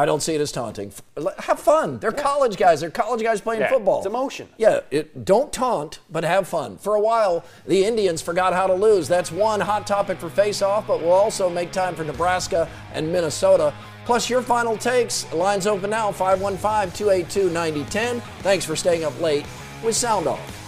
I 0.00 0.06
don't 0.06 0.22
see 0.22 0.34
it 0.34 0.40
as 0.40 0.50
taunting. 0.50 0.92
Have 1.40 1.60
fun. 1.60 1.98
They're 1.98 2.10
college 2.10 2.56
guys. 2.56 2.80
They're 2.80 2.90
college 2.90 3.22
guys 3.22 3.42
playing 3.42 3.60
Yeah, 3.60 3.68
football. 3.68 3.98
it's 3.98 4.06
emotion. 4.06 4.48
Yeah, 4.56 4.80
it, 4.90 5.26
don't 5.26 5.52
taunt, 5.52 5.98
but 6.10 6.24
have 6.24 6.48
fun. 6.48 6.78
For 6.78 6.94
a 6.94 7.00
while, 7.00 7.44
the 7.66 7.84
Indians 7.84 8.22
forgot 8.22 8.54
how 8.54 8.66
to 8.66 8.72
lose. 8.72 9.08
That's 9.08 9.30
one 9.30 9.60
hot 9.60 9.86
topic 9.86 10.16
for 10.18 10.30
face 10.30 10.62
off, 10.62 10.86
but 10.86 11.00
we'll 11.02 11.12
also 11.12 11.50
make 11.50 11.70
time 11.70 11.94
for 11.94 12.02
Nebraska 12.02 12.66
and 12.94 13.12
Minnesota. 13.12 13.74
Plus, 14.06 14.30
your 14.30 14.40
final 14.40 14.78
takes. 14.78 15.30
Lines 15.34 15.66
open 15.66 15.90
now 15.90 16.10
515 16.10 16.96
282 16.96 17.50
9010. 17.50 18.22
Thanks 18.42 18.64
for 18.64 18.76
staying 18.76 19.04
up 19.04 19.20
late 19.20 19.44
with 19.84 19.94
Sound 19.94 20.26
Off. 20.26 20.59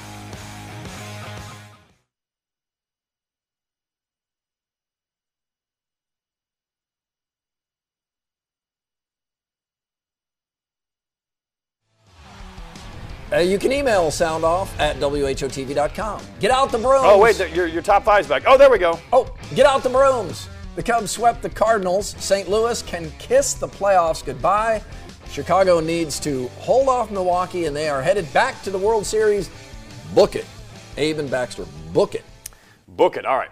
You 13.42 13.58
can 13.58 13.72
email 13.72 14.08
soundoff 14.08 14.68
at 14.78 14.96
whotv.com. 14.96 16.22
Get 16.40 16.50
out 16.50 16.70
the 16.70 16.78
brooms. 16.78 17.04
Oh, 17.04 17.18
wait, 17.18 17.38
your, 17.54 17.66
your 17.66 17.82
top 17.82 18.04
five's 18.04 18.28
back. 18.28 18.44
Oh, 18.46 18.56
there 18.56 18.70
we 18.70 18.78
go. 18.78 18.98
Oh, 19.12 19.34
get 19.54 19.66
out 19.66 19.82
the 19.82 19.90
brooms. 19.90 20.48
The 20.76 20.82
Cubs 20.82 21.10
swept 21.10 21.42
the 21.42 21.50
Cardinals. 21.50 22.14
St. 22.18 22.48
Louis 22.48 22.82
can 22.82 23.10
kiss 23.18 23.54
the 23.54 23.68
playoffs 23.68 24.24
goodbye. 24.24 24.82
Chicago 25.28 25.80
needs 25.80 26.20
to 26.20 26.48
hold 26.58 26.88
off 26.88 27.10
Milwaukee, 27.10 27.66
and 27.66 27.74
they 27.74 27.88
are 27.88 28.02
headed 28.02 28.30
back 28.32 28.62
to 28.62 28.70
the 28.70 28.78
World 28.78 29.06
Series. 29.06 29.50
Book 30.14 30.36
it. 30.36 30.44
Abe 30.96 31.18
and 31.18 31.30
Baxter, 31.30 31.66
book 31.92 32.14
it. 32.14 32.24
Book 32.88 33.16
it. 33.16 33.24
All 33.24 33.36
right. 33.36 33.50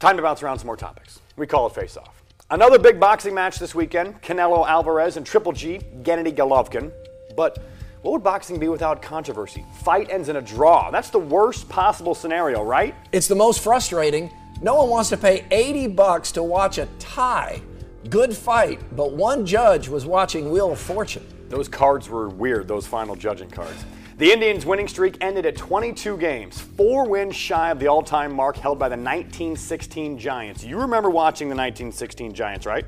Time 0.00 0.16
to 0.16 0.22
bounce 0.22 0.42
around 0.42 0.58
some 0.58 0.66
more 0.66 0.76
topics. 0.76 1.20
We 1.36 1.46
call 1.46 1.66
it 1.66 1.74
face 1.74 1.96
off. 1.96 2.22
Another 2.50 2.78
big 2.78 2.98
boxing 2.98 3.34
match 3.34 3.58
this 3.58 3.74
weekend 3.74 4.20
Canelo 4.22 4.66
Alvarez 4.66 5.16
and 5.16 5.26
Triple 5.26 5.52
G, 5.52 5.80
Gennady 6.02 6.34
Golovkin. 6.34 6.90
But 7.36 7.58
what 8.02 8.12
would 8.12 8.22
boxing 8.22 8.60
be 8.60 8.68
without 8.68 9.02
controversy? 9.02 9.64
Fight 9.82 10.08
ends 10.10 10.28
in 10.28 10.36
a 10.36 10.42
draw. 10.42 10.90
That's 10.90 11.10
the 11.10 11.18
worst 11.18 11.68
possible 11.68 12.14
scenario, 12.14 12.62
right? 12.62 12.94
It's 13.10 13.26
the 13.26 13.34
most 13.34 13.60
frustrating. 13.60 14.30
No 14.62 14.76
one 14.76 14.88
wants 14.88 15.08
to 15.10 15.16
pay 15.16 15.44
80 15.50 15.88
bucks 15.88 16.30
to 16.32 16.42
watch 16.42 16.78
a 16.78 16.86
tie. 17.00 17.60
Good 18.08 18.36
fight, 18.36 18.80
but 18.94 19.12
one 19.12 19.44
judge 19.44 19.88
was 19.88 20.06
watching 20.06 20.50
Wheel 20.50 20.72
of 20.72 20.78
Fortune. 20.78 21.26
Those 21.48 21.68
cards 21.68 22.08
were 22.08 22.28
weird, 22.28 22.68
those 22.68 22.86
final 22.86 23.16
judging 23.16 23.50
cards. 23.50 23.84
The 24.18 24.32
Indians' 24.32 24.66
winning 24.66 24.88
streak 24.88 25.16
ended 25.20 25.46
at 25.46 25.56
22 25.56 26.16
games, 26.18 26.60
four 26.60 27.08
wins 27.08 27.36
shy 27.36 27.70
of 27.70 27.78
the 27.78 27.88
all 27.88 28.02
time 28.02 28.32
mark 28.32 28.56
held 28.56 28.78
by 28.78 28.88
the 28.88 28.96
1916 28.96 30.18
Giants. 30.18 30.64
You 30.64 30.80
remember 30.80 31.10
watching 31.10 31.48
the 31.48 31.54
1916 31.54 32.34
Giants, 32.34 32.66
right? 32.66 32.84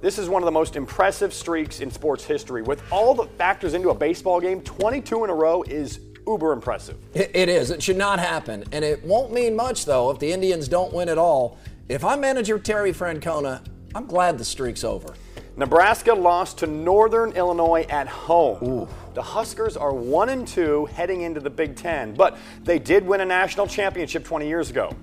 This 0.00 0.16
is 0.16 0.28
one 0.28 0.42
of 0.42 0.46
the 0.46 0.52
most 0.52 0.76
impressive 0.76 1.34
streaks 1.34 1.80
in 1.80 1.90
sports 1.90 2.24
history. 2.24 2.62
With 2.62 2.80
all 2.92 3.14
the 3.14 3.24
factors 3.24 3.74
into 3.74 3.90
a 3.90 3.94
baseball 3.94 4.40
game, 4.40 4.60
22 4.62 5.24
in 5.24 5.30
a 5.30 5.34
row 5.34 5.64
is 5.64 5.98
uber 6.24 6.52
impressive. 6.52 6.98
It, 7.14 7.32
it 7.34 7.48
is. 7.48 7.72
It 7.72 7.82
should 7.82 7.96
not 7.96 8.20
happen. 8.20 8.62
And 8.70 8.84
it 8.84 9.02
won't 9.02 9.32
mean 9.32 9.56
much, 9.56 9.86
though, 9.86 10.10
if 10.10 10.20
the 10.20 10.30
Indians 10.30 10.68
don't 10.68 10.92
win 10.92 11.08
at 11.08 11.18
all. 11.18 11.58
If 11.88 12.04
I'm 12.04 12.20
manager 12.20 12.60
Terry 12.60 12.92
Francona, 12.92 13.66
I'm 13.92 14.06
glad 14.06 14.38
the 14.38 14.44
streak's 14.44 14.84
over. 14.84 15.14
Nebraska 15.56 16.14
lost 16.14 16.58
to 16.58 16.68
Northern 16.68 17.32
Illinois 17.32 17.84
at 17.90 18.06
home. 18.06 18.88
The 19.14 19.22
Huskers 19.22 19.76
are 19.76 19.92
1 19.92 20.28
and 20.28 20.46
2 20.46 20.86
heading 20.86 21.22
into 21.22 21.40
the 21.40 21.50
Big 21.50 21.74
10, 21.74 22.14
but 22.14 22.38
they 22.62 22.78
did 22.78 23.04
win 23.04 23.20
a 23.20 23.24
national 23.24 23.66
championship 23.66 24.24
20 24.24 24.46
years 24.46 24.70
ago. 24.70 24.94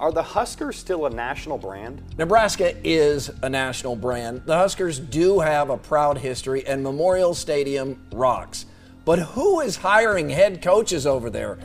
Are 0.00 0.10
the 0.10 0.22
Huskers 0.22 0.76
still 0.76 1.06
a 1.06 1.10
national 1.10 1.56
brand? 1.56 2.02
Nebraska 2.18 2.74
is 2.82 3.30
a 3.42 3.48
national 3.48 3.94
brand. 3.94 4.42
The 4.44 4.56
Huskers 4.56 4.98
do 4.98 5.38
have 5.38 5.70
a 5.70 5.76
proud 5.76 6.18
history, 6.18 6.66
and 6.66 6.82
Memorial 6.82 7.32
Stadium 7.32 8.04
rocks. 8.12 8.66
But 9.04 9.20
who 9.20 9.60
is 9.60 9.76
hiring 9.76 10.28
head 10.28 10.62
coaches 10.62 11.06
over 11.06 11.30
there? 11.30 11.58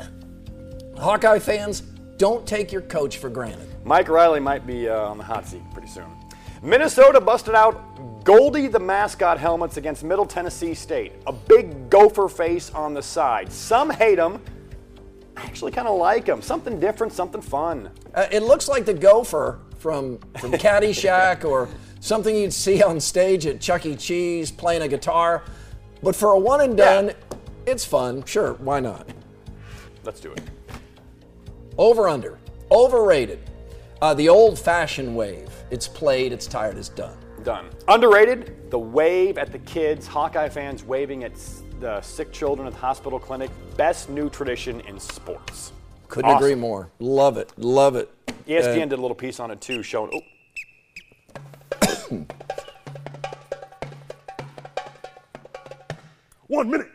Hawkeye 0.96 1.40
fans, 1.40 1.82
don't 2.18 2.46
take 2.46 2.72
your 2.72 2.84
coach 2.84 3.18
for 3.18 3.30
granted. 3.30 3.68
Mike 3.84 4.10
Riley 4.10 4.40
might 4.40 4.68
be 4.68 4.88
uh, 4.88 4.96
on 4.96 5.18
the 5.18 5.24
hot 5.24 5.48
seat 5.48 5.64
pretty 5.74 5.88
soon. 5.88 6.06
Minnesota 6.62 7.20
busted 7.20 7.56
out 7.56 8.24
Goldie 8.24 8.68
the 8.68 8.80
mascot 8.80 9.40
helmets 9.40 9.78
against 9.78 10.04
Middle 10.04 10.26
Tennessee 10.26 10.76
State. 10.76 11.14
A 11.26 11.34
big 11.34 11.90
gopher 11.90 12.28
face 12.28 12.70
on 12.72 12.94
the 12.94 13.02
side. 13.02 13.52
Some 13.52 13.90
hate 13.90 14.20
him. 14.20 14.40
I 15.40 15.46
actually 15.46 15.72
kind 15.72 15.88
of 15.88 15.98
like 15.98 16.26
them. 16.26 16.42
Something 16.42 16.80
different, 16.80 17.14
something 17.14 17.42
fun. 17.42 17.90
Uh, 18.14 18.28
it 18.32 18.44
looks 18.44 18.68
like 18.68 18.86
the 18.86 18.94
gopher 18.94 19.60
from, 19.78 20.20
from 20.38 20.52
Caddyshack 20.52 21.46
or 21.46 21.70
something 22.02 22.36
you'd 22.36 22.54
see 22.54 22.84
on 22.84 23.00
stage 23.00 23.46
at 23.46 23.62
Chuck 23.62 23.86
E. 23.86 23.96
Cheese 23.96 24.52
playing 24.52 24.82
a 24.82 24.88
guitar. 24.88 25.44
But 26.04 26.16
for 26.16 26.32
a 26.32 26.40
one 26.40 26.62
and 26.62 26.76
done, 26.78 27.12
It's 27.66 27.86
fun. 27.86 28.24
Sure, 28.26 28.54
why 28.54 28.80
not? 28.80 29.08
Let's 30.04 30.20
do 30.20 30.32
it. 30.32 30.42
Over 31.78 32.10
under. 32.10 32.40
Overrated. 32.72 33.40
Uh, 34.02 34.14
the 34.14 34.28
old 34.28 34.58
fashioned 34.58 35.16
wave. 35.16 35.50
It's 35.72 35.88
played, 35.88 36.34
it's 36.34 36.48
tired, 36.48 36.78
it's 36.78 36.90
done. 36.90 37.18
Done. 37.44 37.70
Underrated, 37.88 38.72
the 38.72 38.80
wave 38.80 39.38
at 39.38 39.52
the 39.52 39.60
kids, 39.60 40.08
Hawkeye 40.08 40.50
fans 40.50 40.84
waving 40.84 41.24
at 41.24 41.34
s- 41.80 41.82
the 41.82 42.02
sick 42.02 42.32
children 42.32 42.68
at 42.68 42.74
the 42.74 42.80
hospital 42.80 43.20
clinic. 43.20 43.50
Best 43.78 44.10
new 44.10 44.30
tradition 44.30 44.82
in 44.82 45.00
sports. 45.00 45.72
Couldn't 46.08 46.32
Awesome. 46.32 46.44
agree 46.44 46.56
more. 46.56 46.90
Love 47.00 47.38
it. 47.38 47.52
Love 47.58 47.96
it. 47.96 48.10
ESPN 48.48 48.84
Uh, 48.84 48.86
did 48.86 48.94
a 49.00 49.02
little 49.02 49.16
piece 49.16 49.40
on 49.40 49.52
it 49.52 49.62
too, 49.62 49.84
showing. 49.84 50.12
Oh, 50.14 50.22
One 56.48 56.70
minute. 56.72 56.90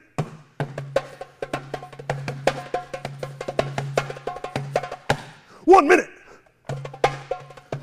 One 5.64 5.88
minute. 5.88 6.10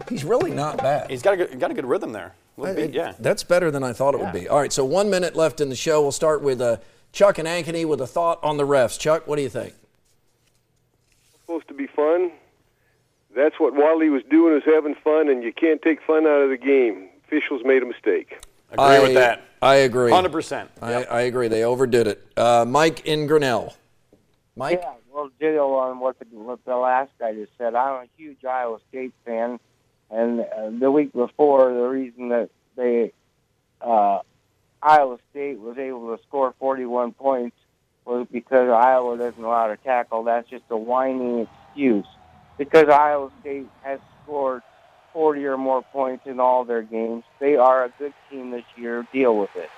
He's 0.10 0.24
really 0.24 0.52
not 0.52 0.78
bad. 0.78 1.10
he's 1.10 1.22
got 1.22 1.34
a 1.34 1.38
good, 1.38 1.60
got 1.60 1.72
a 1.72 1.74
good 1.74 1.86
rhythm 1.86 2.12
there. 2.12 2.34
Little 2.58 2.76
beat, 2.76 2.94
yeah. 2.94 3.14
That's 3.20 3.44
better 3.44 3.72
than 3.72 3.84
I 3.84 3.94
thought 3.94 4.14
it 4.14 4.20
would 4.20 4.34
be. 4.34 4.48
All 4.48 4.60
right, 4.60 4.74
so 4.74 4.86
one 4.86 5.10
minute 5.10 5.36
left 5.36 5.62
in 5.62 5.70
the 5.70 5.76
show. 5.76 6.02
We'll 6.02 6.12
start 6.12 6.42
with 6.42 6.62
uh, 6.62 6.78
Chuck 7.12 7.38
and 7.38 7.48
Ankeny 7.48 7.86
with 7.86 8.02
a 8.02 8.08
thought 8.08 8.40
on 8.44 8.58
the 8.58 8.66
refs. 8.66 9.00
Chuck, 9.00 9.28
what 9.28 9.38
do 9.38 9.42
you 9.42 9.50
think? 9.50 9.74
supposed 11.52 11.68
to 11.68 11.74
be 11.74 11.88
fun. 11.88 12.32
That's 13.36 13.60
what 13.60 13.76
Wally 13.76 14.10
was 14.10 14.24
doing 14.30 14.56
is 14.56 14.64
having 14.66 14.96
fun, 14.96 15.30
and 15.30 15.44
you 15.44 15.52
can't 15.52 15.82
take 15.82 16.02
fun 16.02 16.26
out 16.26 16.42
of 16.42 16.50
the 16.50 16.58
game. 16.58 17.10
Officials 17.26 17.62
made 17.66 17.84
a 17.84 17.86
mistake. 17.86 18.40
Agree 18.72 18.86
I, 18.86 19.00
with 19.00 19.14
that. 19.16 19.44
I 19.62 19.76
agree. 19.76 20.12
100%. 20.12 20.68
I, 20.82 21.04
I 21.04 21.22
agree. 21.22 21.50
They 21.50 21.64
overdid 21.64 22.08
it. 22.08 22.26
Uh, 22.38 22.66
Mike 22.66 23.06
in 23.06 23.28
Grinnell. 23.28 23.76
Mike? 24.56 24.80
Yeah, 24.82 24.94
well, 25.14 25.30
ditto 25.40 25.74
on 25.74 26.00
what 26.00 26.18
the, 26.20 26.26
what 26.38 26.64
the 26.64 26.76
last 26.76 27.12
guy 27.20 27.34
just 27.34 27.52
said. 27.58 27.76
I'm 27.76 28.04
a 28.04 28.08
huge 28.18 28.46
Iowa 28.46 28.80
State 28.90 29.14
fan, 29.26 29.60
and 30.12 30.42
uh, 30.42 30.70
the 30.80 30.92
week 30.92 31.14
before, 31.14 31.74
the 31.74 31.88
reason 31.88 32.30
that 32.30 32.50
they 32.76 33.14
uh, 33.82 34.20
Iowa 34.82 35.18
State 35.32 35.60
was 35.60 35.78
able 35.78 36.16
to 36.16 36.22
score 36.24 36.54
41 36.60 37.14
points 37.14 37.56
was 38.06 38.28
because 38.32 38.70
Iowa 38.70 39.18
doesn't 39.18 39.42
know 39.42 39.54
how 39.54 39.68
to 39.68 39.78
tackle. 39.78 40.24
That's 40.24 40.50
just 40.50 40.64
a 40.70 40.78
whining 40.78 41.48
excuse. 41.68 42.06
Because 42.58 42.90
Iowa 42.90 43.32
State 43.42 43.68
has 43.84 44.00
scored 44.24 44.62
40 45.14 45.46
or 45.46 45.58
more 45.58 45.82
points 45.82 46.26
in 46.26 46.40
all 46.40 46.66
their 46.66 46.82
games, 46.82 47.24
they 47.40 47.56
are 47.56 47.86
a 47.86 47.94
good 48.00 48.14
team 48.30 48.52
this 48.52 48.66
year. 48.76 49.06
Deal 49.14 49.38
with 49.38 49.56
it. 49.56 49.70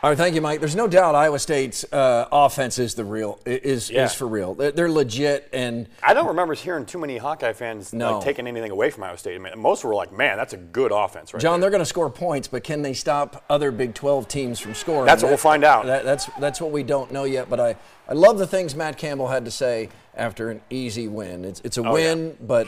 All 0.00 0.10
right, 0.10 0.16
thank 0.16 0.36
you, 0.36 0.40
Mike. 0.40 0.60
There's 0.60 0.76
no 0.76 0.86
doubt 0.86 1.16
Iowa 1.16 1.40
State's 1.40 1.84
uh, 1.92 2.28
offense 2.30 2.78
is 2.78 2.94
the 2.94 3.04
real 3.04 3.40
is 3.44 3.90
Yeah. 3.90 4.04
is 4.04 4.14
for 4.14 4.28
real. 4.28 4.54
They're, 4.54 4.70
they're 4.70 4.90
legit, 4.90 5.48
and 5.52 5.88
I 6.04 6.14
don't 6.14 6.28
remember 6.28 6.54
hearing 6.54 6.86
too 6.86 6.98
many 6.98 7.16
Hawkeye 7.16 7.52
fans 7.52 7.92
No. 7.92 8.18
like, 8.18 8.24
taking 8.24 8.46
anything 8.46 8.70
away 8.70 8.90
from 8.90 9.02
Iowa 9.02 9.18
State. 9.18 9.34
I 9.34 9.38
mean, 9.38 9.58
most 9.58 9.82
were 9.82 9.96
like, 9.96 10.12
"Man, 10.12 10.36
that's 10.36 10.52
a 10.52 10.56
good 10.56 10.92
offense, 10.92 11.34
right?" 11.34 11.40
John, 11.42 11.58
they're 11.58 11.70
going 11.70 11.80
to 11.80 11.84
score 11.84 12.10
points, 12.10 12.46
but 12.46 12.62
can 12.62 12.82
they 12.82 12.92
stop 12.94 13.44
other 13.50 13.72
Big 13.72 13.92
12 13.92 14.28
teams 14.28 14.60
from 14.60 14.74
scoring? 14.74 15.06
That's 15.06 15.24
what 15.24 15.30
we'll 15.30 15.36
find 15.36 15.64
out. 15.64 15.86
That, 15.86 16.04
that's 16.04 16.26
that's 16.38 16.60
what 16.60 16.70
we 16.70 16.84
don't 16.84 17.10
know 17.10 17.24
yet. 17.24 17.50
But 17.50 17.58
I, 17.58 17.74
I 18.08 18.12
love 18.12 18.38
the 18.38 18.46
things 18.46 18.76
Matt 18.76 18.98
Campbell 18.98 19.26
had 19.26 19.44
to 19.46 19.50
say 19.50 19.88
after 20.18 20.50
an 20.50 20.60
easy 20.70 21.08
win. 21.08 21.44
It's 21.44 21.60
it's 21.64 21.78
a 21.78 21.80
Oh, 21.80 21.84
yeah. 21.96 22.14
win, 22.14 22.36
but 22.40 22.66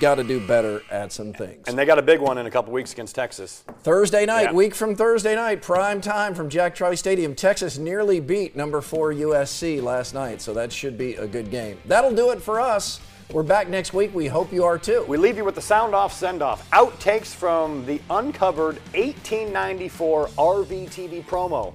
got 0.00 0.16
to 0.16 0.24
do 0.24 0.38
better 0.46 0.82
at 0.90 1.12
some 1.12 1.32
things. 1.32 1.66
And 1.68 1.78
they 1.78 1.84
got 1.84 1.98
a 1.98 2.02
big 2.02 2.20
one 2.20 2.38
in 2.38 2.46
a 2.46 2.50
couple 2.50 2.72
weeks 2.72 2.92
against 2.92 3.14
Texas. 3.14 3.64
Thursday 3.82 4.26
night, 4.26 4.42
Yeah. 4.44 4.52
week 4.52 4.74
from 4.74 4.94
Thursday 4.94 5.34
night, 5.34 5.62
prime 5.62 6.00
time 6.00 6.34
from 6.34 6.48
Jack 6.48 6.74
Trice 6.74 6.98
Stadium. 7.00 7.34
Texas 7.34 7.78
nearly 7.78 8.20
beat 8.20 8.54
number 8.54 8.80
four 8.80 9.12
USC 9.12 9.80
last 9.80 10.14
night, 10.14 10.40
so 10.42 10.52
that 10.54 10.72
should 10.72 10.96
be 10.98 11.14
a 11.14 11.26
good 11.26 11.50
game. 11.50 11.78
That'll 11.86 12.14
do 12.14 12.30
it 12.30 12.40
for 12.42 12.60
us. 12.60 13.00
We're 13.32 13.42
back 13.42 13.68
next 13.70 13.94
week. 13.94 14.14
We 14.14 14.26
hope 14.26 14.52
you 14.52 14.64
are 14.64 14.76
too. 14.78 15.02
We 15.08 15.16
leave 15.16 15.38
you 15.38 15.44
with 15.44 15.54
the 15.54 15.62
sound 15.62 15.94
off 15.94 16.12
send 16.12 16.42
off 16.42 16.68
outtakes 16.72 17.34
from 17.34 17.86
the 17.86 17.98
uncovered 18.10 18.78
1894 18.94 20.28
RVTV 20.36 21.24
promo. 21.24 21.72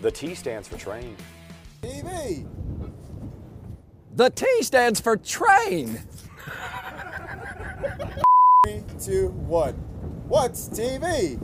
The 0.00 0.10
T 0.10 0.34
stands 0.34 0.66
for 0.66 0.78
train. 0.78 1.14
TV. 1.82 2.46
The 4.20 4.28
T 4.28 4.46
stands 4.60 5.00
for 5.00 5.16
train. 5.16 5.98
Three, 8.66 8.82
two, 9.02 9.28
one. 9.28 9.72
What's 10.28 10.68
TV? 10.68 11.42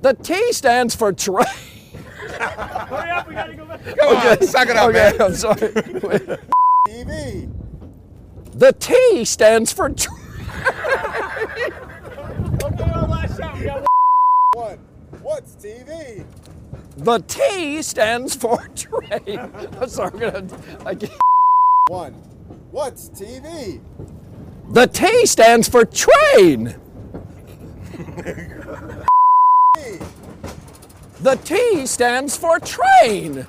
The 0.00 0.14
T 0.14 0.52
stands 0.52 0.94
for 0.94 1.12
train. 1.12 1.44
Hurry 2.38 3.10
up, 3.10 3.26
we 3.26 3.34
gotta 3.34 3.54
go 3.56 3.66
back. 3.66 3.80
okay, 3.88 4.46
suck 4.46 4.68
it 4.68 4.76
up, 4.76 4.90
okay, 4.90 5.18
man. 5.18 5.20
I'm 5.20 5.34
sorry. 5.34 5.56
TV. 6.86 7.52
The 8.52 8.72
T 8.74 9.24
stands 9.24 9.72
for 9.72 9.88
train. 9.88 10.16
Okay, 12.62 12.84
our 12.84 13.08
last 13.08 13.36
shot. 13.36 13.58
We 13.58 13.64
got 13.64 13.84
one. 14.54 14.78
What's 15.22 15.56
TV? 15.56 16.24
The 16.98 17.18
T 17.18 17.82
stands 17.82 18.36
for 18.36 18.64
train. 18.76 19.40
I'm 19.80 19.88
sorry, 19.88 20.12
I'm 20.12 20.46
gonna. 20.46 20.86
I 20.86 20.94
can't. 20.94 21.12
One. 21.90 22.14
What's 22.70 23.10
TV? 23.10 23.78
The 24.70 24.86
T 24.86 25.26
stands 25.26 25.68
for 25.68 25.84
train. 25.84 26.76
The 31.20 31.36
T 31.36 31.86
stands 31.86 32.36
for 32.36 32.58
train. 32.58 33.46